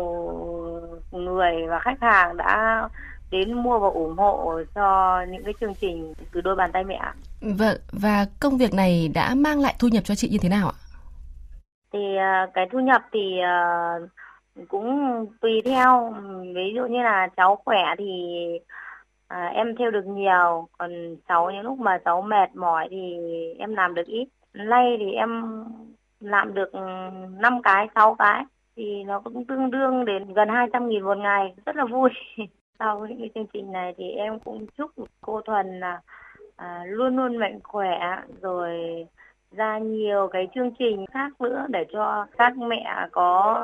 người 1.12 1.66
và 1.68 1.78
khách 1.78 2.00
hàng 2.00 2.36
đã 2.36 2.88
đến 3.30 3.52
mua 3.52 3.78
và 3.78 3.88
ủng 3.88 4.16
hộ 4.16 4.60
cho 4.74 5.20
những 5.28 5.44
cái 5.44 5.54
chương 5.60 5.74
trình 5.74 6.14
từ 6.32 6.40
đôi 6.40 6.56
bàn 6.56 6.70
tay 6.72 6.84
mẹ. 6.84 7.00
Vâng, 7.40 7.76
và 7.92 8.26
công 8.40 8.58
việc 8.58 8.74
này 8.74 9.10
đã 9.14 9.34
mang 9.34 9.60
lại 9.60 9.74
thu 9.78 9.88
nhập 9.88 10.04
cho 10.04 10.14
chị 10.14 10.28
như 10.28 10.38
thế 10.42 10.48
nào 10.48 10.68
ạ? 10.68 10.76
Thì 11.92 12.16
à, 12.16 12.46
cái 12.54 12.66
thu 12.72 12.80
nhập 12.80 13.02
thì 13.12 13.38
à, 13.40 13.94
cũng 14.68 15.26
tùy 15.40 15.62
theo, 15.64 16.14
ví 16.54 16.72
dụ 16.74 16.86
như 16.86 17.02
là 17.02 17.28
cháu 17.36 17.56
khỏe 17.64 17.82
thì 17.98 18.04
à, 19.28 19.46
em 19.46 19.76
theo 19.76 19.90
được 19.90 20.06
nhiều, 20.06 20.68
còn 20.78 21.16
cháu 21.28 21.50
những 21.50 21.62
lúc 21.62 21.78
mà 21.78 21.98
cháu 22.04 22.22
mệt 22.22 22.56
mỏi 22.56 22.88
thì 22.90 23.16
em 23.58 23.74
làm 23.74 23.94
được 23.94 24.06
ít. 24.06 24.28
Nay 24.54 24.96
thì 24.98 25.12
em 25.12 25.64
làm 26.20 26.54
được 26.54 26.72
ừ, 26.72 26.80
5 27.40 27.62
cái, 27.62 27.88
6 27.94 28.14
cái. 28.14 28.44
Thì 28.76 29.04
nó 29.04 29.20
cũng 29.20 29.44
tương 29.44 29.70
đương 29.70 30.04
đến 30.04 30.34
gần 30.34 30.48
200 30.48 30.88
nghìn 30.88 31.02
một 31.02 31.18
ngày, 31.18 31.54
rất 31.66 31.76
là 31.76 31.84
vui. 31.84 32.10
sau 32.78 33.06
những 33.06 33.18
cái 33.18 33.30
chương 33.34 33.46
trình 33.52 33.72
này 33.72 33.94
thì 33.98 34.10
em 34.10 34.40
cũng 34.40 34.66
chúc 34.78 34.90
cô 35.20 35.40
Thuần 35.40 35.80
là 35.80 36.00
à, 36.56 36.82
luôn 36.86 37.16
luôn 37.16 37.36
mạnh 37.36 37.60
khỏe. 37.62 37.98
Rồi 38.40 38.70
ra 39.52 39.78
nhiều 39.78 40.28
cái 40.32 40.48
chương 40.54 40.70
trình 40.78 41.04
khác 41.12 41.40
nữa 41.40 41.66
để 41.68 41.84
cho 41.92 42.26
các 42.38 42.56
mẹ 42.56 43.08
có 43.12 43.62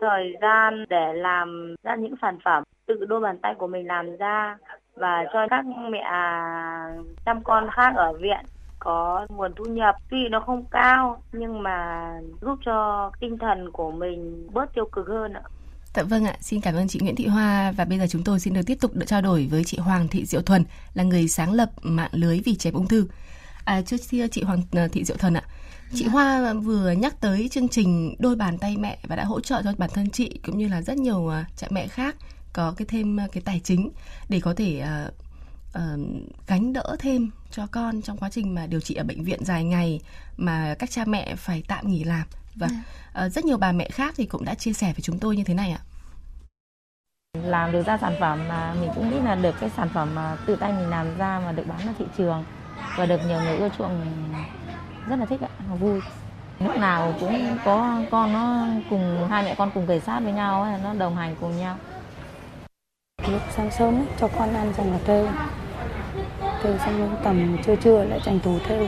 thời 0.00 0.34
gian 0.40 0.84
để 0.88 1.12
làm 1.14 1.74
ra 1.82 1.96
những 1.96 2.14
sản 2.22 2.38
phẩm 2.44 2.62
tự 2.86 3.04
đôi 3.08 3.20
bàn 3.20 3.38
tay 3.38 3.54
của 3.58 3.66
mình 3.66 3.86
làm 3.86 4.16
ra 4.16 4.56
và 4.94 5.24
cho 5.32 5.46
các 5.50 5.64
mẹ 5.90 6.04
chăm 7.24 7.42
con 7.44 7.68
khác 7.76 7.92
ở 7.96 8.12
viện 8.12 8.44
có 8.78 9.26
nguồn 9.28 9.52
thu 9.56 9.64
nhập 9.64 9.94
tuy 10.10 10.28
nó 10.30 10.40
không 10.40 10.64
cao 10.70 11.22
nhưng 11.32 11.62
mà 11.62 12.10
giúp 12.40 12.58
cho 12.64 13.10
tinh 13.20 13.38
thần 13.38 13.70
của 13.72 13.90
mình 13.90 14.48
bớt 14.52 14.74
tiêu 14.74 14.84
cực 14.92 15.08
hơn 15.08 15.32
ạ. 15.32 15.42
Dạ 15.94 16.02
vâng 16.02 16.24
ạ, 16.24 16.36
xin 16.40 16.60
cảm 16.60 16.74
ơn 16.74 16.88
chị 16.88 17.00
Nguyễn 17.02 17.16
Thị 17.16 17.26
Hoa 17.26 17.72
và 17.76 17.84
bây 17.84 17.98
giờ 17.98 18.06
chúng 18.08 18.24
tôi 18.24 18.40
xin 18.40 18.54
được 18.54 18.60
tiếp 18.66 18.78
tục 18.80 18.90
được 18.94 19.06
trao 19.06 19.22
đổi 19.22 19.48
với 19.50 19.64
chị 19.64 19.78
Hoàng 19.78 20.08
Thị 20.08 20.24
Diệu 20.24 20.42
Thuần 20.42 20.64
là 20.94 21.04
người 21.04 21.28
sáng 21.28 21.52
lập 21.52 21.68
mạng 21.82 22.10
lưới 22.12 22.40
vì 22.44 22.54
trẻ 22.54 22.70
ung 22.74 22.86
thư. 22.86 23.06
À, 23.70 23.82
kia 24.10 24.28
chị 24.28 24.42
Hoàng 24.42 24.62
ờ, 24.72 24.88
Thị 24.88 25.04
Diệu 25.04 25.16
Thuần 25.16 25.34
ạ, 25.34 25.42
chị 25.94 26.04
Hoa 26.04 26.52
vừa 26.52 26.90
nhắc 26.90 27.20
tới 27.20 27.48
chương 27.48 27.68
trình 27.68 28.14
đôi 28.18 28.36
bàn 28.36 28.58
tay 28.58 28.76
mẹ 28.76 28.98
và 29.02 29.16
đã 29.16 29.24
hỗ 29.24 29.40
trợ 29.40 29.62
cho 29.64 29.72
bản 29.78 29.90
thân 29.94 30.10
chị 30.10 30.40
cũng 30.46 30.58
như 30.58 30.68
là 30.68 30.82
rất 30.82 30.96
nhiều 30.96 31.16
uh, 31.16 31.32
cha 31.56 31.66
mẹ 31.70 31.88
khác 31.88 32.16
có 32.52 32.74
cái 32.76 32.86
thêm 32.88 33.18
uh, 33.24 33.32
cái 33.32 33.42
tài 33.46 33.60
chính 33.64 33.90
để 34.28 34.40
có 34.40 34.54
thể 34.54 34.84
uh, 35.06 35.14
uh, 35.68 36.00
gánh 36.46 36.72
đỡ 36.72 36.96
thêm 36.98 37.30
cho 37.50 37.66
con 37.66 38.02
trong 38.02 38.16
quá 38.16 38.30
trình 38.30 38.54
mà 38.54 38.66
điều 38.66 38.80
trị 38.80 38.94
ở 38.94 39.04
bệnh 39.04 39.24
viện 39.24 39.44
dài 39.44 39.64
ngày 39.64 40.00
mà 40.36 40.74
các 40.78 40.90
cha 40.90 41.04
mẹ 41.04 41.36
phải 41.36 41.62
tạm 41.68 41.90
nghỉ 41.90 42.04
làm. 42.04 42.26
Và 42.54 42.68
vâng, 42.68 43.26
uh, 43.26 43.32
rất 43.32 43.44
nhiều 43.44 43.56
bà 43.56 43.72
mẹ 43.72 43.88
khác 43.90 44.14
thì 44.16 44.26
cũng 44.26 44.44
đã 44.44 44.54
chia 44.54 44.72
sẻ 44.72 44.86
với 44.86 45.00
chúng 45.02 45.18
tôi 45.18 45.36
như 45.36 45.44
thế 45.44 45.54
này 45.54 45.70
ạ. 45.70 45.80
Làm 47.42 47.72
được 47.72 47.86
ra 47.86 47.98
sản 48.00 48.16
phẩm 48.20 48.48
mà 48.48 48.74
mình 48.80 48.90
cũng 48.94 49.10
nghĩ 49.10 49.16
là 49.24 49.34
được 49.34 49.54
cái 49.60 49.70
sản 49.76 49.88
phẩm 49.94 50.14
mà 50.14 50.36
tự 50.46 50.56
tay 50.56 50.72
mình 50.72 50.88
làm 50.88 51.18
ra 51.18 51.40
mà 51.44 51.52
được 51.52 51.64
bán 51.66 51.86
ra 51.86 51.92
thị 51.98 52.04
trường 52.18 52.44
và 52.96 53.06
được 53.06 53.20
nhiều 53.28 53.40
người 53.40 53.56
ưa 53.56 53.68
chuộng 53.78 54.00
rất 55.08 55.16
là 55.16 55.26
thích 55.26 55.40
ạ 55.40 55.48
vui. 55.80 56.00
Lúc 56.60 56.76
nào 56.76 57.14
cũng 57.20 57.58
có 57.64 58.00
con 58.10 58.32
nó 58.32 58.66
cùng 58.90 59.28
hai 59.30 59.44
mẹ 59.44 59.54
con 59.58 59.70
cùng 59.74 59.86
kề 59.86 60.00
sát 60.00 60.20
với 60.20 60.32
nhau 60.32 60.78
nó 60.84 60.94
đồng 60.94 61.16
hành 61.16 61.36
cùng 61.40 61.58
nhau. 61.58 61.76
Lúc 63.28 63.40
sáng 63.56 63.70
sớm 63.70 63.94
ấy, 63.94 64.06
cho 64.20 64.28
con 64.28 64.54
ăn 64.54 64.72
xong 64.76 64.92
là 64.92 64.98
theo 65.04 65.26
theo 66.62 66.78
xong 66.78 67.16
tầm 67.24 67.56
trưa 67.62 67.76
trưa 67.76 68.04
lại 68.04 68.20
tranh 68.24 68.40
thủ 68.44 68.58
theo 68.68 68.86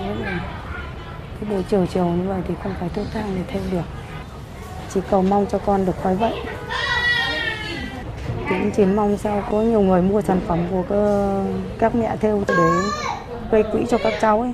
cái 1.41 1.51
buổi 1.51 1.65
chiều 1.71 1.87
chiều 1.87 2.05
như 2.05 2.29
vậy 2.29 2.41
thì 2.49 2.55
không 2.63 2.75
phải 2.81 2.89
thuốc 2.89 3.07
thang 3.13 3.33
để 3.37 3.43
theo 3.49 3.63
được. 3.73 3.85
Chỉ 4.95 5.01
cầu 5.11 5.23
mong 5.23 5.47
cho 5.47 5.59
con 5.59 5.87
được 5.87 6.03
khói 6.03 6.17
vậy 6.17 6.35
thì 8.49 8.59
cũng 8.59 8.71
chỉ 8.71 8.85
mong 8.85 9.17
sao 9.17 9.45
có 9.51 9.61
nhiều 9.63 9.81
người 9.81 10.03
mua 10.03 10.23
sản 10.23 10.41
phẩm 10.47 10.59
của 10.71 10.85
ờ, 10.89 11.45
các 11.79 11.95
mẹ 11.95 12.17
theo 12.21 12.43
để 12.49 12.55
gây 13.53 13.63
quỹ 13.73 13.87
cho 13.91 13.99
các 14.03 14.15
cháu 14.21 14.41
ấy 14.41 14.53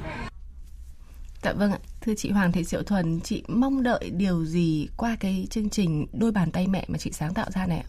Dạ 1.42 1.52
vâng 1.52 1.72
ạ, 1.72 1.78
thưa 2.00 2.14
chị 2.14 2.30
Hoàng 2.30 2.52
Thị 2.52 2.64
Diệu 2.64 2.82
Thuần, 2.82 3.20
chị 3.20 3.42
mong 3.48 3.82
đợi 3.82 4.10
điều 4.16 4.44
gì 4.44 4.88
qua 4.96 5.16
cái 5.20 5.46
chương 5.50 5.70
trình 5.70 6.06
đôi 6.12 6.32
bàn 6.32 6.50
tay 6.50 6.66
mẹ 6.66 6.84
mà 6.88 6.98
chị 6.98 7.12
sáng 7.12 7.34
tạo 7.34 7.50
ra 7.50 7.66
này 7.66 7.78
ạ? 7.78 7.88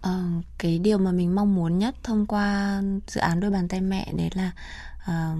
Ờ, 0.00 0.22
cái 0.58 0.78
điều 0.78 0.98
mà 0.98 1.12
mình 1.12 1.34
mong 1.34 1.54
muốn 1.54 1.78
nhất 1.78 1.94
thông 2.02 2.26
qua 2.26 2.80
dự 3.06 3.20
án 3.20 3.40
đôi 3.40 3.50
bàn 3.50 3.68
tay 3.68 3.80
mẹ 3.80 4.12
đấy 4.16 4.30
là 4.34 4.52
uh, 5.02 5.38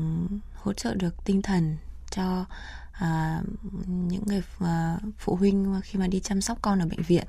hỗ 0.54 0.72
trợ 0.72 0.94
được 0.94 1.24
tinh 1.24 1.42
thần 1.42 1.76
cho 2.10 2.44
à, 2.92 3.42
những 3.86 4.22
người 4.26 4.42
à, 4.58 4.98
phụ 5.18 5.36
huynh 5.36 5.80
khi 5.84 5.98
mà 5.98 6.06
đi 6.06 6.20
chăm 6.20 6.40
sóc 6.40 6.58
con 6.62 6.78
ở 6.78 6.86
bệnh 6.86 7.02
viện. 7.02 7.24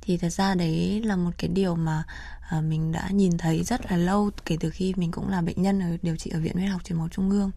Thì 0.00 0.16
thật 0.16 0.28
ra 0.28 0.54
đấy 0.54 1.02
là 1.04 1.16
một 1.16 1.30
cái 1.38 1.48
điều 1.48 1.74
mà 1.74 2.04
à, 2.48 2.60
mình 2.60 2.92
đã 2.92 3.08
nhìn 3.10 3.38
thấy 3.38 3.64
rất 3.64 3.90
là 3.90 3.96
lâu 3.96 4.30
kể 4.44 4.56
từ 4.60 4.70
khi 4.70 4.94
mình 4.96 5.10
cũng 5.10 5.28
là 5.28 5.42
bệnh 5.42 5.62
nhân 5.62 5.80
ở 5.80 5.96
điều 6.02 6.16
trị 6.16 6.30
ở 6.30 6.40
viện 6.40 6.54
huyết 6.54 6.70
học 6.70 6.84
truyền 6.84 6.98
máu 6.98 7.08
trung 7.08 7.30
ương 7.30 7.50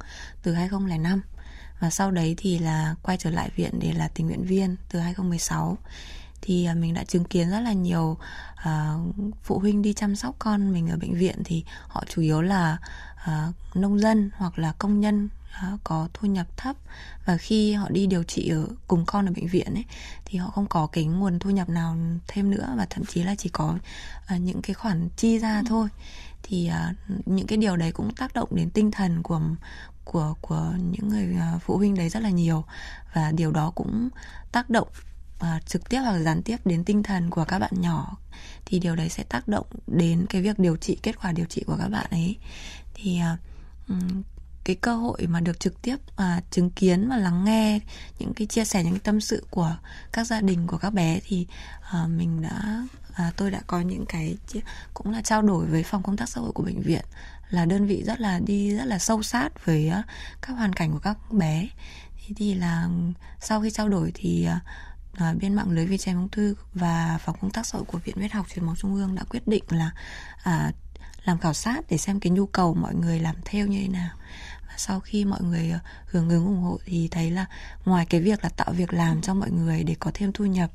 từ 0.43 0.53
2005 0.53 1.21
và 1.79 1.89
sau 1.89 2.11
đấy 2.11 2.35
thì 2.37 2.59
là 2.59 2.95
quay 3.01 3.17
trở 3.17 3.29
lại 3.29 3.49
viện 3.55 3.79
để 3.79 3.93
là 3.93 4.07
tình 4.07 4.27
nguyện 4.27 4.43
viên 4.43 4.75
từ 4.89 4.99
2016 4.99 5.77
thì 6.41 6.65
à, 6.65 6.73
mình 6.73 6.93
đã 6.93 7.03
chứng 7.03 7.23
kiến 7.23 7.49
rất 7.49 7.59
là 7.59 7.73
nhiều 7.73 8.17
uh, 8.59 9.15
phụ 9.43 9.59
huynh 9.59 9.81
đi 9.81 9.93
chăm 9.93 10.15
sóc 10.15 10.35
con 10.39 10.73
mình 10.73 10.89
ở 10.89 10.97
bệnh 10.97 11.17
viện. 11.17 11.41
Thì 11.45 11.63
họ 11.87 12.03
chủ 12.09 12.21
yếu 12.21 12.41
là 12.41 12.77
uh, 13.27 13.75
nông 13.75 13.99
dân 13.99 14.31
hoặc 14.33 14.59
là 14.59 14.73
công 14.77 14.99
nhân 14.99 15.29
có 15.83 16.07
thu 16.13 16.27
nhập 16.27 16.47
thấp. 16.57 16.75
Và 17.25 17.37
khi 17.37 17.73
họ 17.73 17.89
đi 17.89 18.07
điều 18.07 18.23
trị 18.23 18.49
ở 18.49 18.67
cùng 18.87 19.05
con 19.05 19.25
ở 19.25 19.31
bệnh 19.31 19.47
viện 19.47 19.73
ấy 19.73 19.85
thì 20.25 20.37
họ 20.37 20.49
không 20.49 20.67
có 20.67 20.87
cái 20.87 21.05
nguồn 21.05 21.39
thu 21.39 21.49
nhập 21.49 21.69
nào 21.69 21.97
thêm 22.27 22.51
nữa 22.51 22.73
và 22.77 22.87
thậm 22.89 23.05
chí 23.05 23.23
là 23.23 23.35
chỉ 23.35 23.49
có 23.49 23.77
uh, 24.35 24.41
những 24.41 24.61
cái 24.61 24.73
khoản 24.73 25.09
chi 25.17 25.39
ra 25.39 25.59
ừ. 25.59 25.63
thôi. 25.69 25.89
Thì 26.43 26.71
uh, 26.89 26.95
những 27.27 27.47
cái 27.47 27.57
điều 27.57 27.77
đấy 27.77 27.91
cũng 27.91 28.15
tác 28.15 28.33
động 28.33 28.49
đến 28.51 28.69
tinh 28.69 28.91
thần 28.91 29.23
của 29.23 29.41
của 30.03 30.35
của 30.41 30.73
những 30.91 31.09
người 31.09 31.35
uh, 31.55 31.61
phụ 31.61 31.77
huynh 31.77 31.95
đấy 31.95 32.09
rất 32.09 32.23
là 32.23 32.29
nhiều. 32.29 32.63
Và 33.13 33.31
điều 33.31 33.51
đó 33.51 33.71
cũng 33.75 34.09
tác 34.51 34.69
động 34.69 34.87
uh, 35.39 35.65
trực 35.65 35.89
tiếp 35.89 35.99
hoặc 35.99 36.19
gián 36.19 36.41
tiếp 36.43 36.57
đến 36.65 36.83
tinh 36.83 37.03
thần 37.03 37.29
của 37.29 37.45
các 37.45 37.59
bạn 37.59 37.71
nhỏ. 37.81 38.17
Thì 38.65 38.79
điều 38.79 38.95
đấy 38.95 39.09
sẽ 39.09 39.23
tác 39.23 39.47
động 39.47 39.65
đến 39.87 40.25
cái 40.29 40.41
việc 40.41 40.59
điều 40.59 40.77
trị 40.77 40.97
kết 41.03 41.21
quả 41.21 41.31
điều 41.31 41.45
trị 41.45 41.63
của 41.67 41.77
các 41.77 41.87
bạn 41.87 42.07
ấy. 42.09 42.37
Thì 42.93 43.21
uh, 43.33 43.97
cái 44.67 44.75
cơ 44.75 44.95
hội 44.95 45.27
mà 45.27 45.39
được 45.39 45.59
trực 45.59 45.81
tiếp 45.81 45.95
à, 46.15 46.41
chứng 46.51 46.69
kiến 46.69 47.09
và 47.09 47.17
lắng 47.17 47.45
nghe 47.45 47.79
những 48.19 48.33
cái 48.33 48.47
chia 48.47 48.65
sẻ 48.65 48.83
những 48.83 48.93
cái 48.93 49.01
tâm 49.03 49.21
sự 49.21 49.45
của 49.49 49.75
các 50.11 50.27
gia 50.27 50.41
đình 50.41 50.67
của 50.67 50.77
các 50.77 50.89
bé 50.89 51.19
thì 51.23 51.47
à, 51.91 52.07
mình 52.07 52.41
đã 52.41 52.83
à, 53.13 53.31
tôi 53.35 53.51
đã 53.51 53.61
có 53.67 53.81
những 53.81 54.05
cái 54.05 54.37
cũng 54.93 55.11
là 55.11 55.21
trao 55.21 55.41
đổi 55.41 55.65
với 55.65 55.83
phòng 55.83 56.03
công 56.03 56.17
tác 56.17 56.29
xã 56.29 56.41
hội 56.41 56.51
của 56.51 56.63
bệnh 56.63 56.81
viện 56.81 57.05
là 57.49 57.65
đơn 57.65 57.87
vị 57.87 58.03
rất 58.03 58.19
là 58.19 58.39
đi 58.39 58.77
rất 58.77 58.85
là 58.85 58.99
sâu 58.99 59.23
sát 59.23 59.65
với 59.65 59.89
à, 59.89 60.03
các 60.41 60.53
hoàn 60.53 60.73
cảnh 60.73 60.91
của 60.91 60.99
các 60.99 61.17
bé. 61.31 61.67
Thì, 62.17 62.33
thì 62.37 62.53
là 62.53 62.89
sau 63.39 63.61
khi 63.61 63.71
trao 63.71 63.89
đổi 63.89 64.11
thì 64.15 64.45
à, 64.45 64.59
à 65.13 65.33
bên 65.41 65.53
mạng 65.53 65.71
lưới 65.71 65.85
vì 65.85 65.97
trẻ 65.97 66.11
ung 66.11 66.29
thư 66.29 66.55
và 66.73 67.19
phòng 67.25 67.35
công 67.41 67.51
tác 67.51 67.65
xã 67.65 67.77
hội 67.77 67.85
của 67.85 67.97
viện 67.97 68.15
huyết 68.15 68.31
học 68.31 68.45
truyền 68.53 68.65
máu 68.65 68.75
trung 68.75 68.95
ương 68.95 69.15
đã 69.15 69.23
quyết 69.23 69.47
định 69.47 69.63
là 69.69 69.91
à, 70.43 70.71
làm 71.27 71.37
khảo 71.37 71.53
sát 71.53 71.81
để 71.89 71.97
xem 71.97 72.19
cái 72.19 72.31
nhu 72.31 72.45
cầu 72.45 72.73
mọi 72.73 72.95
người 72.95 73.19
làm 73.19 73.35
theo 73.45 73.67
như 73.67 73.81
thế 73.81 73.87
nào 73.87 74.15
sau 74.77 74.99
khi 74.99 75.25
mọi 75.25 75.41
người 75.41 75.69
ờ, 75.69 75.79
hưởng 76.05 76.29
ứng 76.29 76.45
ủng 76.45 76.61
hộ 76.61 76.77
thì 76.85 77.07
thấy 77.11 77.31
là 77.31 77.45
ngoài 77.85 78.05
cái 78.05 78.21
việc 78.21 78.43
là 78.43 78.49
tạo 78.49 78.71
việc 78.71 78.93
làm 78.93 79.21
cho 79.21 79.33
mọi 79.33 79.51
người 79.51 79.83
để 79.83 79.95
có 79.99 80.11
thêm 80.13 80.31
thu 80.31 80.45
nhập 80.45 80.71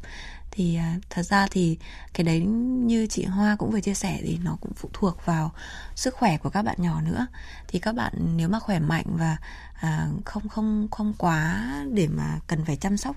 thì 0.52 0.76
à, 0.76 0.97
thật 1.11 1.23
ra 1.23 1.47
thì 1.50 1.78
cái 2.12 2.25
đấy 2.25 2.40
như 2.87 3.06
chị 3.06 3.25
Hoa 3.25 3.56
cũng 3.56 3.71
vừa 3.71 3.80
chia 3.80 3.94
sẻ 3.94 4.18
thì 4.23 4.38
nó 4.42 4.56
cũng 4.61 4.73
phụ 4.76 4.88
thuộc 4.92 5.26
vào 5.26 5.52
sức 5.94 6.14
khỏe 6.14 6.38
của 6.38 6.50
các 6.50 6.62
bạn 6.62 6.76
nhỏ 6.78 7.00
nữa. 7.00 7.26
Thì 7.68 7.78
các 7.78 7.94
bạn 7.94 8.12
nếu 8.37 8.49
mà 8.49 8.59
khỏe 8.59 8.78
mạnh 8.78 9.04
và 9.06 9.37
à, 9.75 10.09
không 10.25 10.49
không 10.49 10.88
không 10.90 11.14
quá 11.18 11.71
để 11.92 12.09
mà 12.09 12.38
cần 12.47 12.64
phải 12.64 12.76
chăm 12.76 12.97
sóc 12.97 13.16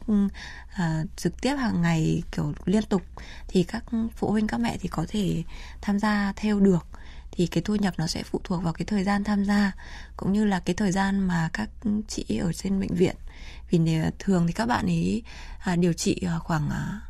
à, 0.73 1.03
trực 1.15 1.41
tiếp 1.41 1.55
hàng 1.55 1.81
ngày 1.81 2.23
kiểu 2.31 2.53
liên 2.65 2.83
tục 2.83 3.01
thì 3.47 3.63
các 3.63 3.83
phụ 4.15 4.31
huynh 4.31 4.47
các 4.47 4.57
mẹ 4.57 4.77
thì 4.81 4.89
có 4.89 5.05
thể 5.07 5.43
tham 5.81 5.99
gia 5.99 6.33
theo 6.35 6.59
được 6.59 6.87
thì 7.35 7.47
cái 7.47 7.63
thu 7.65 7.75
nhập 7.75 7.93
nó 7.97 8.07
sẽ 8.07 8.23
phụ 8.23 8.41
thuộc 8.43 8.63
vào 8.63 8.73
cái 8.73 8.85
thời 8.85 9.03
gian 9.03 9.23
tham 9.23 9.45
gia 9.45 9.71
cũng 10.17 10.33
như 10.33 10.45
là 10.45 10.59
cái 10.59 10.73
thời 10.73 10.91
gian 10.91 11.19
mà 11.19 11.49
các 11.53 11.69
chị 12.07 12.37
ở 12.41 12.53
trên 12.53 12.79
bệnh 12.79 12.95
viện. 12.95 13.15
Vì 13.69 13.79
thường 14.19 14.47
thì 14.47 14.53
các 14.53 14.65
bạn 14.65 14.85
ấy 14.85 15.23
à, 15.59 15.75
điều 15.75 15.93
trị 15.93 16.21
à, 16.27 16.39
khoảng 16.39 16.69
à, 16.69 17.01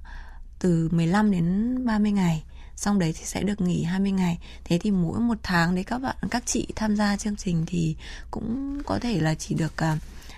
từ 0.60 0.90
15 0.92 1.32
đến 1.32 1.76
30 1.86 2.12
ngày 2.12 2.44
xong 2.76 3.00
đấy 3.00 3.14
thì 3.18 3.26
sẽ 3.26 3.44
được 3.44 3.62
nghỉ 3.62 3.84
20 3.84 4.12
ngày. 4.12 4.40
Thế 4.64 4.78
thì 4.78 4.92
mỗi 4.92 5.20
một 5.20 5.38
tháng 5.44 5.76
đấy 5.76 5.84
các 5.84 5.98
bạn 5.98 6.16
các 6.32 6.44
chị 6.46 6.68
tham 6.76 6.96
gia 6.96 7.18
chương 7.18 7.36
trình 7.36 7.64
thì 7.68 7.96
cũng 8.32 8.82
có 8.86 9.00
thể 9.00 9.22
là 9.22 9.36
chỉ 9.36 9.56
được 9.56 9.78
à, 9.78 9.98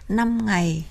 5 0.09 0.45
ngày 0.45 0.85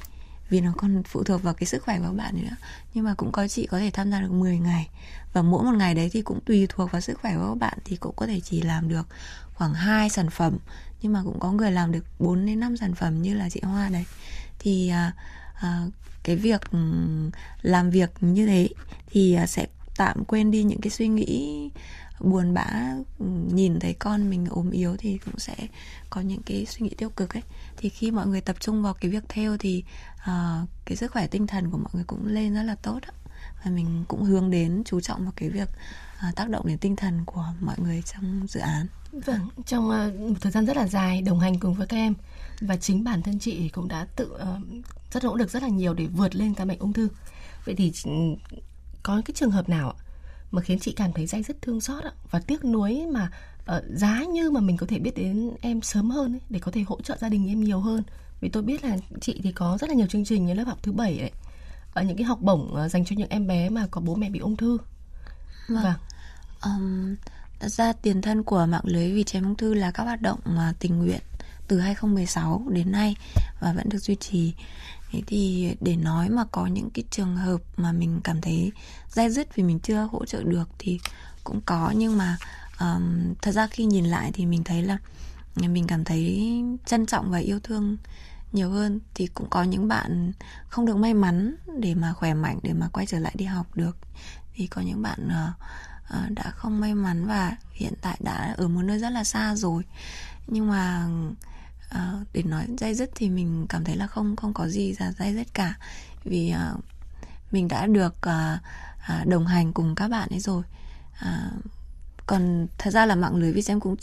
vì 0.48 0.60
nó 0.60 0.72
còn 0.76 1.02
phụ 1.02 1.24
thuộc 1.24 1.42
vào 1.42 1.54
cái 1.54 1.66
sức 1.66 1.82
khỏe 1.82 1.98
của 1.98 2.04
các 2.04 2.12
bạn 2.12 2.34
nữa. 2.42 2.56
Nhưng 2.94 3.04
mà 3.04 3.14
cũng 3.14 3.32
có 3.32 3.48
chị 3.48 3.66
có 3.66 3.78
thể 3.78 3.90
tham 3.90 4.10
gia 4.10 4.20
được 4.20 4.32
10 4.32 4.58
ngày 4.58 4.88
và 5.37 5.43
mỗi 5.43 5.64
một 5.64 5.75
ngày 5.76 5.95
đấy 5.95 6.11
thì 6.12 6.23
cũng 6.23 6.40
tùy 6.40 6.66
thuộc 6.69 6.93
vào 6.93 7.00
sức 7.00 7.19
khỏe 7.21 7.35
của 7.37 7.49
các 7.49 7.59
bạn 7.59 7.78
thì 7.85 7.97
cũng 7.97 8.16
có 8.16 8.26
thể 8.26 8.40
chỉ 8.40 8.62
làm 8.62 8.88
được 8.88 9.07
khoảng 9.55 9.75
2 9.75 10.11
sản 10.11 10.31
phẩm. 10.31 10.59
Nhưng 11.02 11.12
mà 11.12 11.23
cũng 11.25 11.40
có 11.40 11.52
người 11.52 11.73
làm 11.73 11.93
được 11.93 12.05
4 12.19 12.47
đến 12.47 12.61
5 12.61 12.76
sản 12.76 12.95
phẩm 12.95 13.23
như 13.23 13.35
là 13.35 13.49
chị 13.50 13.61
Hoa 13.62 13.88
đấy. 13.88 14.05
Thì 14.59 14.88
à, 14.88 15.12
à, 15.55 15.87
cái 16.23 16.37
việc 16.37 16.71
ừ, 16.71 16.78
làm 17.62 17.90
việc 17.90 18.11
như 18.21 18.47
thế 18.47 18.69
thì 19.11 19.35
à, 19.35 19.47
sẽ 19.47 19.66
tạm 19.97 20.25
quên 20.25 20.50
đi 20.50 20.62
những 20.62 20.81
cái 20.81 20.90
suy 20.90 21.09
nghĩ 21.09 21.71
buồn 22.21 22.55
bã 22.55 22.95
ừ, 23.19 23.26
nhìn 23.52 23.81
thấy 23.81 23.95
con 23.95 24.31
mình 24.31 24.47
ốm 24.47 24.71
yếu 24.71 24.97
thì 24.97 25.19
cũng 25.25 25.38
sẽ 25.38 25.55
có 26.11 26.21
những 26.21 26.43
cái 26.43 26.66
suy 26.66 26.87
nghĩ 26.87 26.95
tiêu 26.99 27.11
cực 27.11 27.37
ấy. 27.37 27.43
Thì 27.76 27.88
khi 27.88 28.11
mọi 28.11 28.26
người 28.26 28.40
tập 28.40 28.57
trung 28.61 28.83
vào 28.83 28.95
cái 28.95 29.11
việc 29.11 29.25
theo 29.28 29.57
thì 29.57 29.85
uh, 30.14 30.69
cái 30.85 30.97
sức 30.97 31.12
khỏe 31.12 31.26
tinh 31.26 31.47
thần 31.47 31.71
của 31.71 31.78
mọi 31.78 31.90
người 31.93 32.05
cũng 32.07 32.26
lên 32.26 32.55
rất 32.55 32.62
là 32.62 32.75
tốt 32.75 32.99
đó 33.07 33.25
và 33.66 33.73
mình 33.73 34.04
cũng 34.08 34.25
hướng 34.25 34.50
đến, 34.50 34.82
chú 34.85 35.00
trọng 35.00 35.23
vào 35.23 35.32
cái 35.37 35.49
việc 35.49 35.68
à, 36.18 36.32
tác 36.37 36.49
động 36.49 36.66
đến 36.66 36.78
tinh 36.78 36.96
thần 36.96 37.25
của 37.25 37.44
mọi 37.61 37.76
người 37.78 38.02
trong 38.02 38.46
dự 38.49 38.61
án. 38.61 38.87
Vâng 39.12 39.49
trong 39.66 39.90
à, 39.90 40.11
một 40.18 40.35
thời 40.40 40.52
gian 40.52 40.66
rất 40.66 40.76
là 40.76 40.87
dài, 40.87 41.23
đồng 41.23 41.40
hành 41.40 41.61
cùng 41.61 41.75
với 41.75 41.87
các 41.87 41.96
em, 41.96 42.14
và 42.61 42.76
chính 42.76 43.04
bản 43.04 43.23
thân 43.23 43.38
chị 43.38 43.68
cũng 43.68 43.88
đã 43.88 44.06
tự 44.16 44.32
ờ, 44.38 44.61
rất 45.12 45.25
nỗ 45.25 45.37
lực 45.37 45.50
rất 45.50 45.62
là 45.62 45.68
nhiều 45.68 45.94
để 45.94 46.06
vượt 46.06 46.35
lên 46.35 46.54
căn 46.54 46.68
bệnh 46.68 46.78
ung 46.78 46.92
thư. 46.92 47.08
Vậy 47.64 47.75
thì 47.75 47.92
ừ, 48.04 48.11
có 49.02 49.23
cái 49.25 49.32
trường 49.35 49.50
hợp 49.50 49.68
nào 49.68 49.94
mà 50.50 50.62
khiến 50.62 50.78
chị 50.78 50.92
cảm 50.92 51.12
thấy 51.12 51.26
dây 51.26 51.42
rất 51.42 51.62
thương 51.62 51.80
xót 51.80 52.04
và 52.30 52.40
tiếc 52.40 52.64
nuối 52.64 53.06
mà 53.12 53.30
ờ, 53.64 53.82
giá 53.88 54.25
như 54.25 54.50
mà 54.50 54.61
mình 54.61 54.76
có 54.76 54.87
thể 54.87 54.99
biết 54.99 55.16
đến 55.16 55.50
em 55.61 55.82
sớm 55.82 56.11
hơn 56.11 56.38
để 56.50 56.58
có 56.58 56.73
thể 56.73 56.82
hỗ 56.87 57.00
trợ 57.00 57.16
gia 57.20 57.28
đình 57.28 57.49
em 57.49 57.61
nhiều 57.61 57.80
hơn? 57.80 58.02
Vì 58.40 58.49
tôi 58.49 58.62
biết 58.62 58.85
là 58.85 58.96
chị 59.20 59.40
thì 59.42 59.52
có 59.52 59.78
rất 59.80 59.90
là 59.90 59.94
nhiều 59.96 60.06
chương 60.06 60.25
trình 60.25 60.46
như 60.46 60.54
lớp 60.54 60.64
học 60.64 60.78
thứ 60.82 60.92
bảy 60.92 61.18
đấy 61.18 61.30
những 62.02 62.16
cái 62.16 62.24
học 62.24 62.38
bổng 62.42 62.74
uh, 62.84 62.90
dành 62.90 63.04
cho 63.04 63.16
những 63.18 63.28
em 63.28 63.46
bé 63.46 63.68
mà 63.68 63.86
có 63.90 64.00
bố 64.00 64.14
mẹ 64.14 64.30
bị 64.30 64.38
ung 64.38 64.56
thư. 64.56 64.78
Vâng, 65.68 65.82
vâng. 65.82 65.94
Um, 66.62 67.16
ra 67.60 67.92
tiền 67.92 68.22
thân 68.22 68.42
của 68.42 68.66
mạng 68.66 68.84
lưới 68.84 69.12
vì 69.12 69.24
trẻ 69.24 69.40
ung 69.40 69.56
thư 69.56 69.74
là 69.74 69.90
các 69.90 70.02
hoạt 70.02 70.22
động 70.22 70.40
mà 70.44 70.74
tình 70.78 70.98
nguyện 70.98 71.20
từ 71.68 71.80
2016 71.80 72.62
đến 72.68 72.92
nay 72.92 73.16
và 73.60 73.72
vẫn 73.72 73.88
được 73.88 73.98
duy 73.98 74.14
trì. 74.14 74.54
Thế 75.10 75.22
thì 75.26 75.70
để 75.80 75.96
nói 75.96 76.28
mà 76.28 76.44
có 76.44 76.66
những 76.66 76.90
cái 76.90 77.04
trường 77.10 77.36
hợp 77.36 77.60
mà 77.76 77.92
mình 77.92 78.20
cảm 78.24 78.40
thấy 78.40 78.72
dai 79.08 79.30
dứt 79.30 79.54
vì 79.54 79.62
mình 79.62 79.78
chưa 79.80 80.08
hỗ 80.12 80.24
trợ 80.24 80.42
được 80.42 80.68
thì 80.78 80.98
cũng 81.44 81.60
có 81.66 81.92
nhưng 81.96 82.18
mà 82.18 82.36
um, 82.80 83.34
thật 83.42 83.52
ra 83.52 83.66
khi 83.66 83.84
nhìn 83.84 84.04
lại 84.04 84.30
thì 84.34 84.46
mình 84.46 84.64
thấy 84.64 84.82
là 84.82 84.98
mình 85.56 85.86
cảm 85.86 86.04
thấy 86.04 86.52
trân 86.86 87.06
trọng 87.06 87.30
và 87.30 87.38
yêu 87.38 87.60
thương 87.60 87.96
nhiều 88.52 88.70
hơn 88.70 89.00
thì 89.14 89.26
cũng 89.26 89.50
có 89.50 89.62
những 89.62 89.88
bạn 89.88 90.32
không 90.68 90.86
được 90.86 90.96
may 90.96 91.14
mắn 91.14 91.56
để 91.78 91.94
mà 91.94 92.12
khỏe 92.12 92.34
mạnh 92.34 92.58
để 92.62 92.72
mà 92.72 92.88
quay 92.92 93.06
trở 93.06 93.18
lại 93.18 93.34
đi 93.38 93.44
học 93.44 93.66
được. 93.74 93.96
Thì 94.54 94.66
có 94.66 94.82
những 94.82 95.02
bạn 95.02 95.28
uh, 95.28 95.54
uh, 96.16 96.30
đã 96.30 96.50
không 96.50 96.80
may 96.80 96.94
mắn 96.94 97.26
và 97.26 97.56
hiện 97.70 97.92
tại 98.00 98.18
đã 98.20 98.54
ở 98.56 98.68
một 98.68 98.82
nơi 98.82 98.98
rất 98.98 99.10
là 99.10 99.24
xa 99.24 99.54
rồi. 99.54 99.82
Nhưng 100.46 100.68
mà 100.68 101.08
uh, 101.94 102.26
để 102.32 102.42
nói 102.42 102.66
dây 102.78 102.94
dứt 102.94 103.10
thì 103.14 103.30
mình 103.30 103.66
cảm 103.68 103.84
thấy 103.84 103.96
là 103.96 104.06
không 104.06 104.36
không 104.36 104.54
có 104.54 104.68
gì 104.68 104.94
là 104.98 105.12
dây 105.12 105.34
dứt 105.34 105.54
cả. 105.54 105.74
Vì 106.24 106.54
uh, 106.74 106.84
mình 107.50 107.68
đã 107.68 107.86
được 107.86 108.14
uh, 108.16 108.60
uh, 109.20 109.26
đồng 109.26 109.46
hành 109.46 109.72
cùng 109.72 109.94
các 109.94 110.08
bạn 110.08 110.28
ấy 110.30 110.40
rồi. 110.40 110.62
Uh, 111.22 111.64
còn 112.26 112.66
thật 112.78 112.90
ra 112.90 113.06
là 113.06 113.14
mạng 113.14 113.36
lưới 113.36 113.52
vì 113.52 113.62
em 113.66 113.80
cũng 113.80 113.96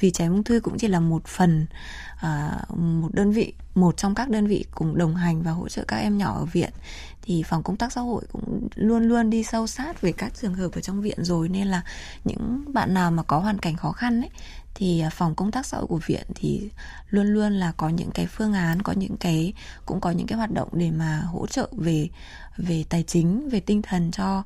vì 0.00 0.10
trẻ 0.10 0.24
em 0.24 0.32
ung 0.32 0.44
thư 0.44 0.60
cũng 0.60 0.78
chỉ 0.78 0.88
là 0.88 1.00
một 1.00 1.26
phần 1.26 1.66
uh, 2.16 2.78
một 2.78 3.08
đơn 3.12 3.32
vị 3.32 3.52
một 3.74 3.96
trong 3.96 4.14
các 4.14 4.30
đơn 4.30 4.46
vị 4.46 4.64
cùng 4.70 4.98
đồng 4.98 5.16
hành 5.16 5.42
và 5.42 5.50
hỗ 5.50 5.68
trợ 5.68 5.84
các 5.88 5.96
em 5.96 6.18
nhỏ 6.18 6.34
ở 6.38 6.44
viện. 6.44 6.70
Thì 7.22 7.42
phòng 7.42 7.62
công 7.62 7.76
tác 7.76 7.92
xã 7.92 8.00
hội 8.00 8.22
cũng 8.32 8.68
luôn 8.74 9.02
luôn 9.02 9.30
đi 9.30 9.42
sâu 9.42 9.66
sát 9.66 10.00
về 10.00 10.12
các 10.12 10.32
trường 10.40 10.54
hợp 10.54 10.72
ở 10.72 10.80
trong 10.80 11.00
viện 11.00 11.24
rồi 11.24 11.48
nên 11.48 11.66
là 11.66 11.82
những 12.24 12.64
bạn 12.72 12.94
nào 12.94 13.10
mà 13.10 13.22
có 13.22 13.38
hoàn 13.38 13.58
cảnh 13.58 13.76
khó 13.76 13.92
khăn 13.92 14.20
ấy 14.20 14.30
thì 14.76 15.00
à, 15.00 15.10
phòng 15.10 15.34
công 15.34 15.50
tác 15.50 15.66
xã 15.66 15.76
hội 15.76 15.86
của 15.86 16.00
viện 16.06 16.24
thì 16.34 16.70
luôn 17.10 17.26
luôn 17.26 17.52
là 17.52 17.72
có 17.76 17.88
những 17.88 18.10
cái 18.10 18.26
phương 18.26 18.52
án 18.52 18.82
có 18.82 18.92
những 18.92 19.16
cái 19.16 19.52
cũng 19.86 20.00
có 20.00 20.10
những 20.10 20.26
cái 20.26 20.38
hoạt 20.38 20.50
động 20.52 20.68
để 20.72 20.90
mà 20.90 21.20
hỗ 21.20 21.46
trợ 21.46 21.68
về 21.72 22.08
về 22.56 22.84
tài 22.88 23.02
chính 23.02 23.48
về 23.48 23.60
tinh 23.60 23.82
thần 23.82 24.10
cho 24.10 24.42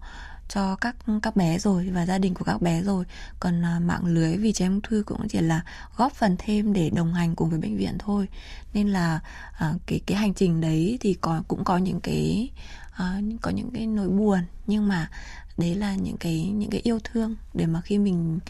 cho 0.54 0.76
các 0.76 0.96
các 1.22 1.36
bé 1.36 1.58
rồi 1.58 1.90
và 1.90 2.06
gia 2.06 2.18
đình 2.18 2.34
của 2.34 2.44
các 2.44 2.62
bé 2.62 2.82
rồi. 2.82 3.04
Còn 3.40 3.64
à, 3.64 3.78
mạng 3.78 4.06
lưới 4.06 4.36
vì 4.36 4.52
trẻ 4.52 4.66
ung 4.66 4.80
thư 4.80 5.02
cũng 5.06 5.28
chỉ 5.28 5.40
là 5.40 5.60
góp 5.96 6.12
phần 6.12 6.36
thêm 6.38 6.72
để 6.72 6.90
đồng 6.90 7.14
hành 7.14 7.34
cùng 7.34 7.50
với 7.50 7.58
bệnh 7.58 7.76
viện 7.76 7.96
thôi. 7.98 8.28
Nên 8.74 8.88
là 8.88 9.20
à, 9.58 9.74
cái 9.86 10.00
cái 10.06 10.18
hành 10.18 10.34
trình 10.34 10.60
đấy 10.60 10.98
thì 11.00 11.14
có 11.14 11.42
cũng 11.48 11.64
có 11.64 11.78
những 11.78 12.00
cái 12.00 12.50
à, 12.92 13.20
có 13.42 13.50
những 13.50 13.70
cái 13.74 13.86
nỗi 13.86 14.08
buồn. 14.08 14.40
Nhưng 14.66 14.88
mà 14.88 15.10
đấy 15.56 15.74
là 15.74 15.94
những 15.94 16.16
cái 16.16 16.42
những 16.42 16.70
cái 16.70 16.80
yêu 16.84 16.98
thương 17.04 17.36
để 17.54 17.66
mà 17.66 17.80
khi 17.80 17.98
mình 17.98 18.40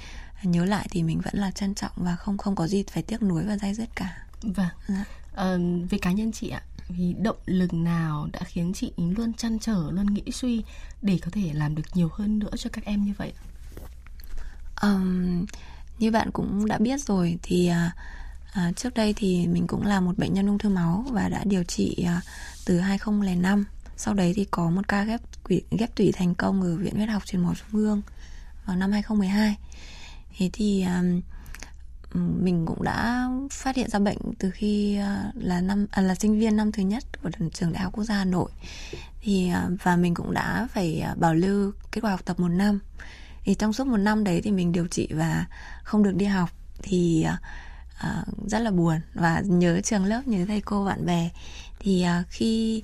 nhớ 0.43 0.65
lại 0.65 0.87
thì 0.91 1.03
mình 1.03 1.21
vẫn 1.21 1.35
là 1.37 1.51
trân 1.51 1.75
trọng 1.75 1.93
và 1.97 2.17
không 2.17 2.39
không 2.39 2.55
có 2.55 2.67
gì 2.67 2.85
phải 2.91 3.03
tiếc 3.03 3.23
nuối 3.23 3.45
và 3.45 3.57
dai 3.57 3.75
dứt 3.75 3.89
cả. 3.95 4.17
Vâng. 4.43 4.69
Dạ. 4.89 5.05
à, 5.35 5.57
về 5.91 5.99
cá 5.99 6.13
nhân 6.13 6.33
chị 6.33 6.49
ạ 6.49 6.63
vì 6.97 7.15
động 7.19 7.37
lực 7.47 7.75
nào 7.75 8.29
đã 8.33 8.41
khiến 8.45 8.73
chị 8.75 8.93
luôn 8.97 9.33
chăn 9.33 9.59
trở 9.59 9.91
luôn 9.91 10.07
nghĩ 10.07 10.33
suy 10.33 10.63
để 11.03 11.19
có 11.23 11.31
thể 11.33 11.51
làm 11.55 11.75
được 11.75 11.83
nhiều 11.95 12.09
hơn 12.13 12.39
nữa 12.39 12.51
cho 12.57 12.71
các 12.73 12.85
em 12.85 13.05
như 13.05 13.13
vậy 13.19 13.33
um, 14.83 15.47
như 15.99 16.11
bạn 16.11 16.31
cũng 16.31 16.67
đã 16.67 16.79
biết 16.79 17.01
rồi 17.01 17.39
thì 17.43 17.67
à, 17.67 17.95
à, 18.53 18.73
trước 18.77 18.95
đây 18.95 19.15
thì 19.17 19.47
mình 19.47 19.67
cũng 19.67 19.87
là 19.87 20.01
một 20.01 20.19
bệnh 20.19 20.35
nhân 20.35 20.47
ung 20.47 20.59
thư 20.59 20.69
máu 20.69 21.05
và 21.11 21.29
đã 21.29 21.45
điều 21.45 21.65
trị 21.65 22.05
à, 22.07 22.21
từ 22.67 22.81
2005 22.81 23.65
sau 23.97 24.15
đấy 24.15 24.33
thì 24.37 24.47
có 24.51 24.71
một 24.71 24.89
ca 24.89 25.05
ghép 25.05 25.21
ghép 25.71 25.95
tủy 25.95 26.13
thành 26.13 26.35
công 26.35 26.63
ở 26.63 26.77
viện 26.77 26.97
huyết 26.97 27.09
học 27.09 27.27
truyền 27.27 27.43
máu 27.43 27.55
trung 27.55 27.81
ương 27.81 28.03
vào 28.67 28.77
năm 28.77 28.93
2012 28.93 29.57
thế 30.39 30.51
thì 30.53 30.85
um, 30.85 31.21
Ừ, 32.15 32.21
mình 32.21 32.67
cũng 32.67 32.83
đã 32.83 33.29
phát 33.51 33.77
hiện 33.77 33.91
ra 33.91 33.99
bệnh 33.99 34.19
từ 34.39 34.51
khi 34.51 34.97
à, 34.97 35.33
là 35.35 35.61
năm 35.61 35.87
à, 35.91 36.03
là 36.03 36.15
sinh 36.15 36.41
viên 36.41 36.57
năm 36.57 36.73
thứ 36.73 36.83
nhất 36.83 37.05
của 37.23 37.31
trường 37.53 37.73
đại 37.73 37.83
học 37.83 37.93
quốc 37.93 38.05
gia 38.05 38.15
hà 38.15 38.25
nội. 38.25 38.51
Thì 39.21 39.49
à, 39.49 39.69
và 39.83 39.97
mình 39.97 40.15
cũng 40.15 40.35
đã 40.35 40.69
phải 40.73 41.01
à, 41.01 41.15
bảo 41.15 41.35
lưu 41.35 41.73
kết 41.93 42.01
quả 42.01 42.11
học 42.11 42.21
tập 42.25 42.41
một 42.41 42.49
năm. 42.49 42.79
Thì 43.45 43.55
trong 43.55 43.73
suốt 43.73 43.87
một 43.87 43.97
năm 43.97 44.25
đấy 44.25 44.41
thì 44.45 44.51
mình 44.51 44.73
điều 44.73 44.87
trị 44.87 45.09
và 45.11 45.47
không 45.85 46.03
được 46.03 46.15
đi 46.15 46.27
học 46.27 46.51
thì 46.83 47.27
à, 47.99 48.25
rất 48.47 48.59
là 48.59 48.71
buồn. 48.71 49.01
Và 49.15 49.43
nhớ 49.47 49.81
trường 49.81 50.05
lớp 50.05 50.23
nhớ 50.27 50.45
thầy 50.49 50.61
cô 50.61 50.85
bạn 50.85 51.07
bè. 51.07 51.31
Thì 51.79 52.03
à, 52.03 52.25
khi 52.29 52.83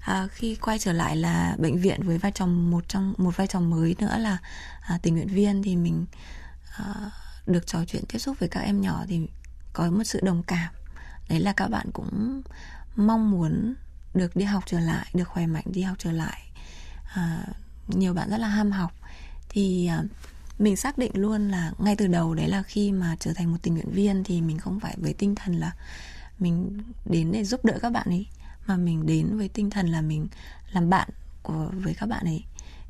à, 0.00 0.28
khi 0.32 0.54
quay 0.54 0.78
trở 0.78 0.92
lại 0.92 1.16
là 1.16 1.56
bệnh 1.58 1.80
viện 1.80 2.02
với 2.02 2.18
vai 2.18 2.32
trò 2.32 2.46
một 2.46 2.88
trong 2.88 3.14
một 3.18 3.36
vai 3.36 3.46
trò 3.46 3.60
mới 3.60 3.96
nữa 3.98 4.18
là 4.18 4.38
à, 4.80 4.98
tình 5.02 5.14
nguyện 5.14 5.28
viên 5.28 5.62
thì 5.62 5.76
mình 5.76 6.06
à, 6.76 7.10
được 7.46 7.66
trò 7.66 7.84
chuyện 7.84 8.04
tiếp 8.08 8.18
xúc 8.18 8.36
với 8.40 8.48
các 8.48 8.60
em 8.60 8.80
nhỏ 8.80 9.04
thì 9.08 9.20
có 9.72 9.90
một 9.90 10.04
sự 10.04 10.20
đồng 10.22 10.42
cảm. 10.42 10.72
Đấy 11.28 11.40
là 11.40 11.52
các 11.52 11.68
bạn 11.68 11.90
cũng 11.92 12.42
mong 12.96 13.30
muốn 13.30 13.74
được 14.14 14.36
đi 14.36 14.44
học 14.44 14.62
trở 14.66 14.80
lại 14.80 15.06
được 15.14 15.28
khỏe 15.28 15.46
mạnh 15.46 15.64
đi 15.66 15.82
học 15.82 15.96
trở 15.98 16.12
lại. 16.12 16.42
À, 17.14 17.46
nhiều 17.88 18.14
bạn 18.14 18.30
rất 18.30 18.38
là 18.38 18.48
ham 18.48 18.70
học. 18.70 18.92
Thì 19.48 19.86
à, 19.86 20.02
mình 20.58 20.76
xác 20.76 20.98
định 20.98 21.12
luôn 21.14 21.48
là 21.48 21.72
ngay 21.78 21.96
từ 21.96 22.06
đầu 22.06 22.34
đấy 22.34 22.48
là 22.48 22.62
khi 22.62 22.92
mà 22.92 23.16
trở 23.20 23.32
thành 23.32 23.52
một 23.52 23.58
tình 23.62 23.74
nguyện 23.74 23.90
viên 23.90 24.24
thì 24.24 24.40
mình 24.40 24.58
không 24.58 24.80
phải 24.80 24.96
với 24.98 25.14
tinh 25.14 25.34
thần 25.34 25.54
là 25.54 25.72
mình 26.38 26.82
đến 27.10 27.32
để 27.32 27.44
giúp 27.44 27.64
đỡ 27.64 27.78
các 27.82 27.92
bạn 27.92 28.06
ấy 28.08 28.26
mà 28.66 28.76
mình 28.76 29.06
đến 29.06 29.38
với 29.38 29.48
tinh 29.48 29.70
thần 29.70 29.86
là 29.86 30.00
mình 30.00 30.28
làm 30.72 30.90
bạn 30.90 31.08
của 31.42 31.70
với 31.72 31.94
các 31.94 32.06
bạn 32.06 32.24
ấy. 32.24 32.44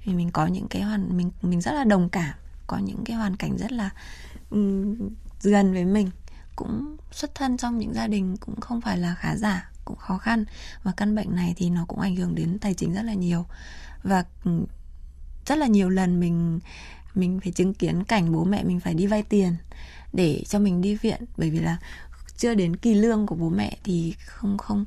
Vì 0.04 0.12
mình 0.12 0.30
có 0.30 0.46
những 0.46 0.68
cái 0.68 0.82
hoàn 0.82 1.16
mình 1.16 1.30
mình 1.42 1.60
rất 1.60 1.72
là 1.72 1.84
đồng 1.84 2.08
cảm 2.08 2.34
có 2.72 2.78
những 2.78 3.04
cái 3.04 3.16
hoàn 3.16 3.36
cảnh 3.36 3.56
rất 3.56 3.72
là 3.72 3.90
um, 4.50 4.96
gần 5.42 5.72
với 5.72 5.84
mình 5.84 6.10
cũng 6.56 6.96
xuất 7.10 7.34
thân 7.34 7.56
trong 7.56 7.78
những 7.78 7.94
gia 7.94 8.06
đình 8.06 8.36
cũng 8.36 8.60
không 8.60 8.80
phải 8.80 8.98
là 8.98 9.14
khá 9.14 9.36
giả 9.36 9.70
cũng 9.84 9.96
khó 9.96 10.18
khăn. 10.18 10.44
Và 10.82 10.92
căn 10.96 11.14
bệnh 11.14 11.36
này 11.36 11.54
thì 11.56 11.70
nó 11.70 11.84
cũng 11.88 12.00
ảnh 12.00 12.16
hưởng 12.16 12.34
đến 12.34 12.58
tài 12.58 12.74
chính 12.74 12.94
rất 12.94 13.02
là 13.02 13.14
nhiều. 13.14 13.46
Và 14.02 14.24
rất 15.46 15.58
là 15.58 15.66
nhiều 15.66 15.88
lần 15.88 16.20
mình 16.20 16.60
mình 17.14 17.40
phải 17.40 17.52
chứng 17.52 17.74
kiến 17.74 18.04
cảnh 18.04 18.32
bố 18.32 18.44
mẹ 18.44 18.64
mình 18.64 18.80
phải 18.80 18.94
đi 18.94 19.06
vay 19.06 19.22
tiền 19.22 19.56
để 20.12 20.42
cho 20.48 20.58
mình 20.58 20.82
đi 20.82 20.94
viện. 20.94 21.24
Bởi 21.36 21.50
vì 21.50 21.58
là 21.58 21.76
chưa 22.36 22.54
đến 22.54 22.76
kỳ 22.76 22.94
lương 22.94 23.26
của 23.26 23.34
bố 23.34 23.48
mẹ 23.48 23.76
thì 23.84 24.14
không 24.26 24.58
không 24.58 24.84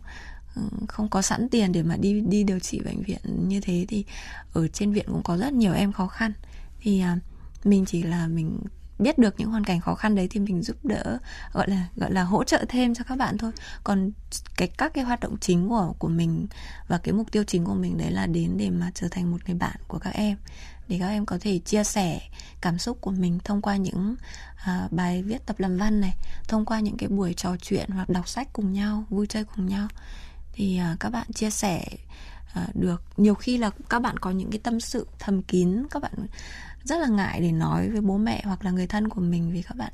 không 0.88 1.10
có 1.10 1.22
sẵn 1.22 1.50
tiền 1.50 1.72
để 1.72 1.84
mà 1.84 1.98
đi 1.98 2.22
đi 2.22 2.44
điều 2.44 2.60
trị 2.60 2.80
bệnh 2.86 3.04
viện 3.04 3.48
như 3.48 3.62
thế. 3.62 3.86
Thì 3.90 4.06
ở 4.54 4.68
trên 4.68 4.94
viện 4.94 5.06
cũng 5.08 5.24
có 5.24 5.38
rất 5.38 5.54
nhiều 5.54 5.74
em 5.74 5.92
khó 5.92 6.08
khăn. 6.08 6.34
Thì 6.80 7.04
uh, 7.04 7.35
mình 7.66 7.86
chỉ 7.86 8.04
là 8.04 8.28
mình 8.28 8.60
biết 9.00 9.18
được 9.18 9.36
những 9.38 9.50
hoàn 9.50 9.64
cảnh 9.64 9.80
khó 9.80 9.96
khăn 9.96 10.16
đấy 10.16 10.28
thì 10.32 10.40
mình 10.40 10.64
giúp 10.64 10.78
đỡ 10.84 11.18
gọi 11.54 11.70
là 11.70 11.88
gọi 11.96 12.12
là 12.12 12.24
hỗ 12.24 12.44
trợ 12.44 12.66
thêm 12.70 12.94
cho 12.94 13.04
các 13.04 13.18
bạn 13.18 13.38
thôi. 13.38 13.52
Còn 13.84 14.12
cái 14.58 14.68
các 14.68 14.94
cái 14.94 15.04
hoạt 15.04 15.20
động 15.20 15.38
chính 15.42 15.70
của 15.70 15.94
của 16.00 16.08
mình 16.08 16.48
và 16.88 16.98
cái 16.98 17.14
mục 17.14 17.32
tiêu 17.32 17.44
chính 17.44 17.66
của 17.66 17.74
mình 17.74 17.98
đấy 17.98 18.12
là 18.12 18.28
đến 18.28 18.58
để 18.58 18.70
mà 18.70 18.92
trở 18.94 19.08
thành 19.12 19.32
một 19.32 19.38
người 19.46 19.56
bạn 19.56 19.76
của 19.88 20.00
các 20.00 20.14
em. 20.14 20.38
Để 20.88 20.98
các 21.00 21.08
em 21.08 21.26
có 21.26 21.38
thể 21.42 21.60
chia 21.60 21.84
sẻ 21.84 22.22
cảm 22.62 22.78
xúc 22.78 22.98
của 23.02 23.12
mình 23.12 23.40
thông 23.44 23.62
qua 23.62 23.76
những 23.76 24.16
à, 24.56 24.88
bài 24.92 25.24
viết 25.24 25.46
tập 25.46 25.60
làm 25.60 25.78
văn 25.78 26.02
này 26.02 26.14
thông 26.48 26.66
qua 26.66 26.80
những 26.80 26.98
cái 26.98 27.10
buổi 27.10 27.34
trò 27.34 27.58
chuyện 27.62 27.90
hoặc 27.90 28.10
đọc 28.10 28.28
sách 28.28 28.48
cùng 28.54 28.74
nhau 28.74 29.04
vui 29.10 29.28
chơi 29.28 29.44
cùng 29.44 29.66
nhau. 29.66 29.88
Thì 30.54 30.78
à, 30.78 30.96
các 31.00 31.10
bạn 31.10 31.28
chia 31.34 31.50
sẻ 31.50 31.86
à, 32.54 32.68
được. 32.74 33.04
Nhiều 33.18 33.36
khi 33.36 33.58
là 33.58 33.72
các 33.90 34.00
bạn 34.00 34.18
có 34.18 34.32
những 34.32 34.52
cái 34.52 34.60
tâm 34.60 34.80
sự 34.80 35.08
thầm 35.20 35.42
kín 35.42 35.84
các 35.92 36.02
bạn 36.02 36.14
rất 36.86 37.00
là 37.00 37.08
ngại 37.08 37.42
để 37.42 37.52
nói 37.52 37.90
với 37.90 38.02
bố 38.02 38.18
mẹ 38.18 38.42
hoặc 38.46 38.66
là 38.66 38.72
người 38.72 38.88
thân 38.88 39.10
của 39.10 39.22
mình 39.22 39.52
vì 39.52 39.62
các 39.62 39.78
bạn 39.78 39.92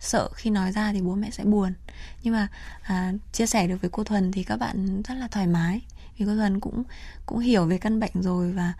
sợ 0.00 0.28
khi 0.34 0.50
nói 0.50 0.72
ra 0.72 0.92
thì 0.92 1.02
bố 1.02 1.14
mẹ 1.14 1.30
sẽ 1.30 1.44
buồn. 1.44 1.72
Nhưng 2.22 2.34
mà 2.34 2.48
à, 2.82 3.12
chia 3.32 3.46
sẻ 3.46 3.66
được 3.66 3.80
với 3.80 3.90
cô 3.90 4.04
thuần 4.04 4.32
thì 4.32 4.42
các 4.42 4.56
bạn 4.56 5.02
rất 5.02 5.14
là 5.14 5.28
thoải 5.28 5.46
mái. 5.46 5.80
Vì 6.18 6.26
cô 6.26 6.36
thuần 6.36 6.60
cũng 6.60 6.82
cũng 7.26 7.38
hiểu 7.38 7.66
về 7.66 7.78
căn 7.78 8.00
bệnh 8.00 8.22
rồi 8.22 8.52
và 8.52 8.72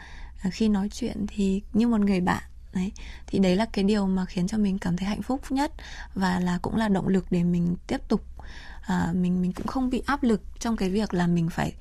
à, 0.42 0.50
khi 0.50 0.68
nói 0.68 0.88
chuyện 0.88 1.26
thì 1.28 1.62
như 1.72 1.88
một 1.88 2.00
người 2.00 2.20
bạn 2.20 2.42
đấy. 2.74 2.92
Thì 3.26 3.38
đấy 3.38 3.56
là 3.56 3.66
cái 3.72 3.84
điều 3.84 4.06
mà 4.06 4.24
khiến 4.24 4.46
cho 4.46 4.58
mình 4.58 4.78
cảm 4.78 4.96
thấy 4.96 5.08
hạnh 5.08 5.22
phúc 5.22 5.40
nhất 5.50 5.72
và 6.14 6.40
là 6.40 6.58
cũng 6.62 6.76
là 6.76 6.88
động 6.88 7.08
lực 7.08 7.26
để 7.30 7.44
mình 7.44 7.76
tiếp 7.86 8.00
tục 8.08 8.24
à, 8.82 9.12
mình 9.14 9.42
mình 9.42 9.52
cũng 9.52 9.66
không 9.66 9.90
bị 9.90 10.02
áp 10.06 10.22
lực 10.22 10.42
trong 10.58 10.76
cái 10.76 10.90
việc 10.90 11.14
là 11.14 11.26
mình 11.26 11.48
phải 11.50 11.72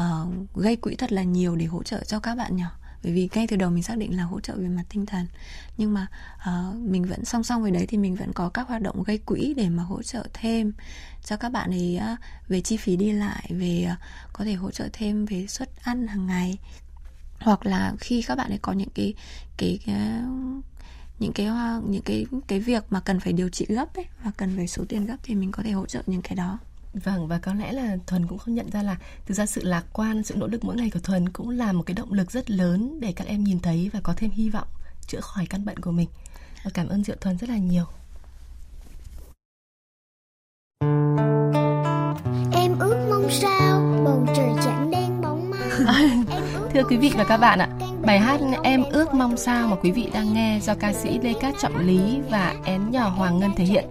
uh, 0.00 0.54
gây 0.54 0.76
quỹ 0.76 0.96
thật 0.96 1.12
là 1.12 1.22
nhiều 1.22 1.56
để 1.56 1.66
hỗ 1.66 1.82
trợ 1.82 2.04
cho 2.04 2.20
các 2.20 2.34
bạn 2.34 2.56
nhỏ 2.56 2.70
bởi 3.02 3.12
vì 3.12 3.28
ngay 3.34 3.46
từ 3.46 3.56
đầu 3.56 3.70
mình 3.70 3.82
xác 3.82 3.98
định 3.98 4.16
là 4.16 4.22
hỗ 4.22 4.40
trợ 4.40 4.56
về 4.56 4.68
mặt 4.68 4.84
tinh 4.88 5.06
thần. 5.06 5.26
Nhưng 5.76 5.94
mà 5.94 6.06
uh, 6.34 6.76
mình 6.76 7.04
vẫn 7.04 7.24
song 7.24 7.44
song 7.44 7.62
với 7.62 7.70
đấy 7.70 7.86
thì 7.86 7.98
mình 7.98 8.14
vẫn 8.14 8.32
có 8.32 8.48
các 8.48 8.68
hoạt 8.68 8.82
động 8.82 9.02
gây 9.02 9.18
quỹ 9.18 9.54
để 9.56 9.68
mà 9.68 9.82
hỗ 9.82 10.02
trợ 10.02 10.26
thêm 10.32 10.72
cho 11.24 11.36
các 11.36 11.48
bạn 11.48 11.70
ấy 11.70 12.00
uh, 12.12 12.18
về 12.48 12.60
chi 12.60 12.76
phí 12.76 12.96
đi 12.96 13.12
lại 13.12 13.50
về 13.50 13.88
uh, 13.92 13.98
có 14.32 14.44
thể 14.44 14.54
hỗ 14.54 14.70
trợ 14.70 14.88
thêm 14.92 15.24
về 15.24 15.46
suất 15.46 15.70
ăn 15.82 16.06
hàng 16.06 16.26
ngày. 16.26 16.58
Hoặc 17.40 17.66
là 17.66 17.94
khi 18.00 18.22
các 18.22 18.34
bạn 18.34 18.50
ấy 18.50 18.58
có 18.62 18.72
những 18.72 18.90
cái 18.94 19.14
cái, 19.56 19.78
cái 19.86 19.96
những 21.22 21.32
cái 21.32 21.46
ờ, 21.46 21.82
những 21.88 22.02
cái 22.02 22.26
cái 22.46 22.60
việc 22.60 22.84
mà 22.90 23.00
cần 23.00 23.20
phải 23.20 23.32
điều 23.32 23.48
trị 23.48 23.66
gấp 23.68 23.94
ấy 23.94 24.04
và 24.24 24.30
cần 24.36 24.56
phải 24.56 24.68
số 24.68 24.84
tiền 24.88 25.06
gấp 25.06 25.16
thì 25.22 25.34
mình 25.34 25.52
có 25.52 25.62
thể 25.62 25.70
hỗ 25.70 25.86
trợ 25.86 26.02
những 26.06 26.22
cái 26.22 26.36
đó. 26.36 26.58
Vâng 26.94 27.28
và 27.28 27.38
có 27.38 27.54
lẽ 27.54 27.72
là 27.72 27.96
Thuần 28.06 28.26
cũng 28.26 28.38
không 28.38 28.54
nhận 28.54 28.70
ra 28.70 28.82
là 28.82 28.96
thực 29.26 29.34
ra 29.34 29.46
sự 29.46 29.62
lạc 29.64 29.84
quan, 29.92 30.22
sự 30.22 30.34
nỗ 30.36 30.46
lực 30.46 30.64
mỗi 30.64 30.76
ngày 30.76 30.90
của 30.90 31.00
Thuần 31.00 31.28
cũng 31.28 31.50
là 31.50 31.72
một 31.72 31.82
cái 31.86 31.94
động 31.94 32.12
lực 32.12 32.30
rất 32.30 32.50
lớn 32.50 33.00
để 33.00 33.12
các 33.12 33.26
em 33.26 33.44
nhìn 33.44 33.60
thấy 33.60 33.90
và 33.92 34.00
có 34.02 34.14
thêm 34.16 34.30
hy 34.30 34.50
vọng 34.50 34.68
chữa 35.06 35.20
khỏi 35.20 35.46
căn 35.46 35.64
bệnh 35.64 35.78
của 35.78 35.90
mình. 35.90 36.08
Và 36.64 36.70
cảm 36.74 36.88
ơn 36.88 37.04
Diệu 37.04 37.16
Thuần 37.20 37.38
rất 37.38 37.50
là 37.50 37.56
nhiều. 37.56 37.84
Em 42.52 42.78
ước 42.78 43.06
mong 43.10 43.30
sao 43.30 44.00
bầu 44.04 44.26
trời 44.36 44.50
chẳng 44.64 44.90
đen 44.90 45.20
bóng 45.20 45.50
ma. 45.50 45.58
Thưa 46.74 46.82
quý 46.88 46.96
vị 46.96 47.12
và 47.16 47.24
các 47.24 47.36
bạn 47.36 47.58
ạ, 47.58 47.68
bài 48.04 48.18
hát 48.18 48.40
Em 48.62 48.84
ước 48.84 49.14
mong 49.14 49.36
sao 49.36 49.68
mà 49.68 49.76
quý 49.82 49.90
vị 49.90 50.10
đang 50.12 50.34
nghe 50.34 50.58
do 50.62 50.74
ca 50.74 50.92
sĩ 50.92 51.18
Lê 51.18 51.32
Cát 51.40 51.54
Trọng 51.60 51.86
Lý 51.86 52.20
và 52.30 52.54
én 52.64 52.90
nhỏ 52.90 53.08
Hoàng 53.08 53.38
Ngân 53.40 53.50
thể 53.56 53.64
hiện. 53.64 53.84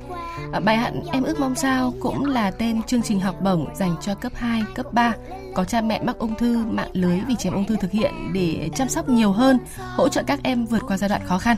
Bài 0.63 0.77
hát 0.77 0.91
Em 1.11 1.23
ước 1.23 1.39
mong 1.39 1.55
sao 1.55 1.93
cũng 1.99 2.25
là 2.25 2.51
tên 2.51 2.83
chương 2.83 3.01
trình 3.01 3.19
học 3.19 3.35
bổng 3.41 3.75
dành 3.75 3.95
cho 4.01 4.15
cấp 4.15 4.31
2, 4.35 4.63
cấp 4.75 4.93
3 4.93 5.13
có 5.53 5.63
cha 5.63 5.81
mẹ 5.81 6.01
mắc 6.03 6.17
ung 6.17 6.35
thư 6.35 6.65
mạng 6.65 6.89
lưới 6.93 7.19
vì 7.27 7.35
trẻ 7.39 7.49
ung 7.49 7.65
thư 7.65 7.75
thực 7.75 7.91
hiện 7.91 8.13
để 8.33 8.69
chăm 8.75 8.89
sóc 8.89 9.09
nhiều 9.09 9.31
hơn, 9.31 9.59
hỗ 9.95 10.09
trợ 10.09 10.23
các 10.27 10.39
em 10.43 10.65
vượt 10.65 10.81
qua 10.87 10.97
giai 10.97 11.09
đoạn 11.09 11.21
khó 11.25 11.37
khăn 11.37 11.57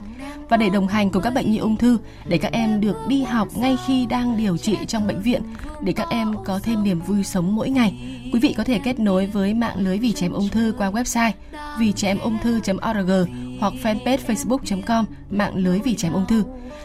và 0.50 0.58
để 0.58 0.70
đồng 0.70 0.88
hành 0.88 1.10
cùng 1.10 1.24
các 1.24 1.34
bệnh 1.34 1.52
nhi 1.52 1.58
ung 1.58 1.78
thư 1.78 1.98
để 2.26 2.38
các 2.38 2.52
em 2.52 2.82
được 2.82 2.96
đi 3.08 3.24
học 3.24 3.48
ngay 3.56 3.78
khi 3.86 4.06
đang 4.06 4.38
điều 4.38 4.58
trị 4.58 4.78
trong 4.88 5.08
bệnh 5.08 5.22
viện, 5.22 5.42
để 5.82 5.94
các 5.94 6.10
em 6.10 6.36
có 6.46 6.60
thêm 6.64 6.84
niềm 6.84 7.02
vui 7.02 7.24
sống 7.24 7.56
mỗi 7.56 7.70
ngày. 7.70 7.94
Quý 8.34 8.40
vị 8.40 8.54
có 8.58 8.64
thể 8.64 8.80
kết 8.84 9.00
nối 9.00 9.26
với 9.26 9.54
mạng 9.54 9.76
lưới 9.78 9.98
vì 9.98 10.14
trẻ 10.14 10.26
em 10.26 10.32
ung 10.32 10.50
thư 10.50 10.74
qua 10.78 10.92
website 10.92 11.32
vì 11.80 11.92
trẻ 11.92 12.08
em 12.08 12.20
ung 12.20 12.38
thư.org 12.44 13.12
hoặc 13.60 13.74
fanpage 13.84 14.18
facebook.com 14.28 15.06
mạng 15.30 15.56
lưới 15.56 15.80
vì 15.80 15.96
trẻ 15.96 16.08
em 16.08 16.14
ung 16.14 16.26
thư. 16.26 16.44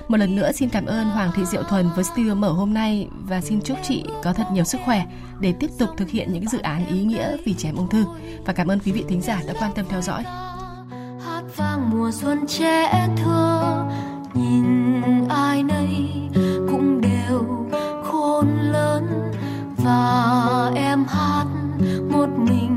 Một 0.08 0.16
lần 0.16 0.36
nữa 0.36 0.52
xin 0.52 0.68
cảm 0.68 0.86
ơn 0.86 1.06
Hoàng 1.06 1.30
Thị 1.36 1.44
Diệu 1.44 1.62
Thuần 1.62 1.88
với 1.94 2.04
studio 2.04 2.34
mở 2.34 2.48
hôm 2.52 2.74
nay 2.74 3.08
và 3.20 3.40
xin 3.40 3.60
chúc 3.60 3.78
chị 3.82 4.04
có 4.22 4.32
thật 4.32 4.44
nhiều 4.52 4.64
sức 4.64 4.80
khỏe 4.84 5.06
để 5.40 5.54
tiếp 5.60 5.70
tục 5.78 5.88
thực 5.96 6.10
hiện 6.10 6.32
những 6.32 6.48
dự 6.48 6.58
án 6.58 6.86
ý 6.86 7.02
nghĩa 7.04 7.36
vì 7.44 7.54
trẻ 7.54 7.68
em 7.68 7.76
ung 7.76 7.88
thư. 7.88 8.04
Và 8.46 8.52
cảm 8.52 8.68
ơn 8.68 8.78
quý 8.78 8.92
vị 8.92 9.04
thính 9.08 9.22
giả 9.22 9.42
đã 9.46 9.54
quan 9.60 9.72
tâm 9.74 9.86
theo 9.88 10.02
dõi. 10.02 10.24
Vang 11.58 11.90
mùa 11.90 12.10
xuân 12.12 12.46
trẻ 12.46 13.08
thơ 13.16 13.84
nhìn 14.34 15.28
ai 15.28 15.62
nấy 15.62 16.10
cũng 16.70 17.00
đều 17.00 17.66
khôn 18.04 18.46
lớn, 18.60 19.32
và 19.76 20.72
em 20.74 21.04
hát 21.08 21.44
một 22.10 22.28
mình 22.38 22.67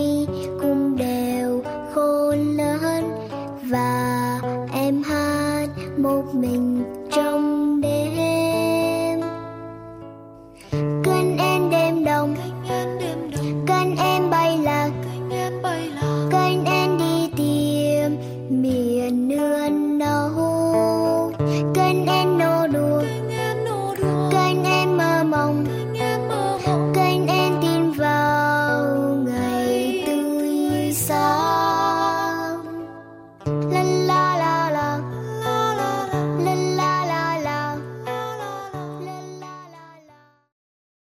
bye. 0.00 0.59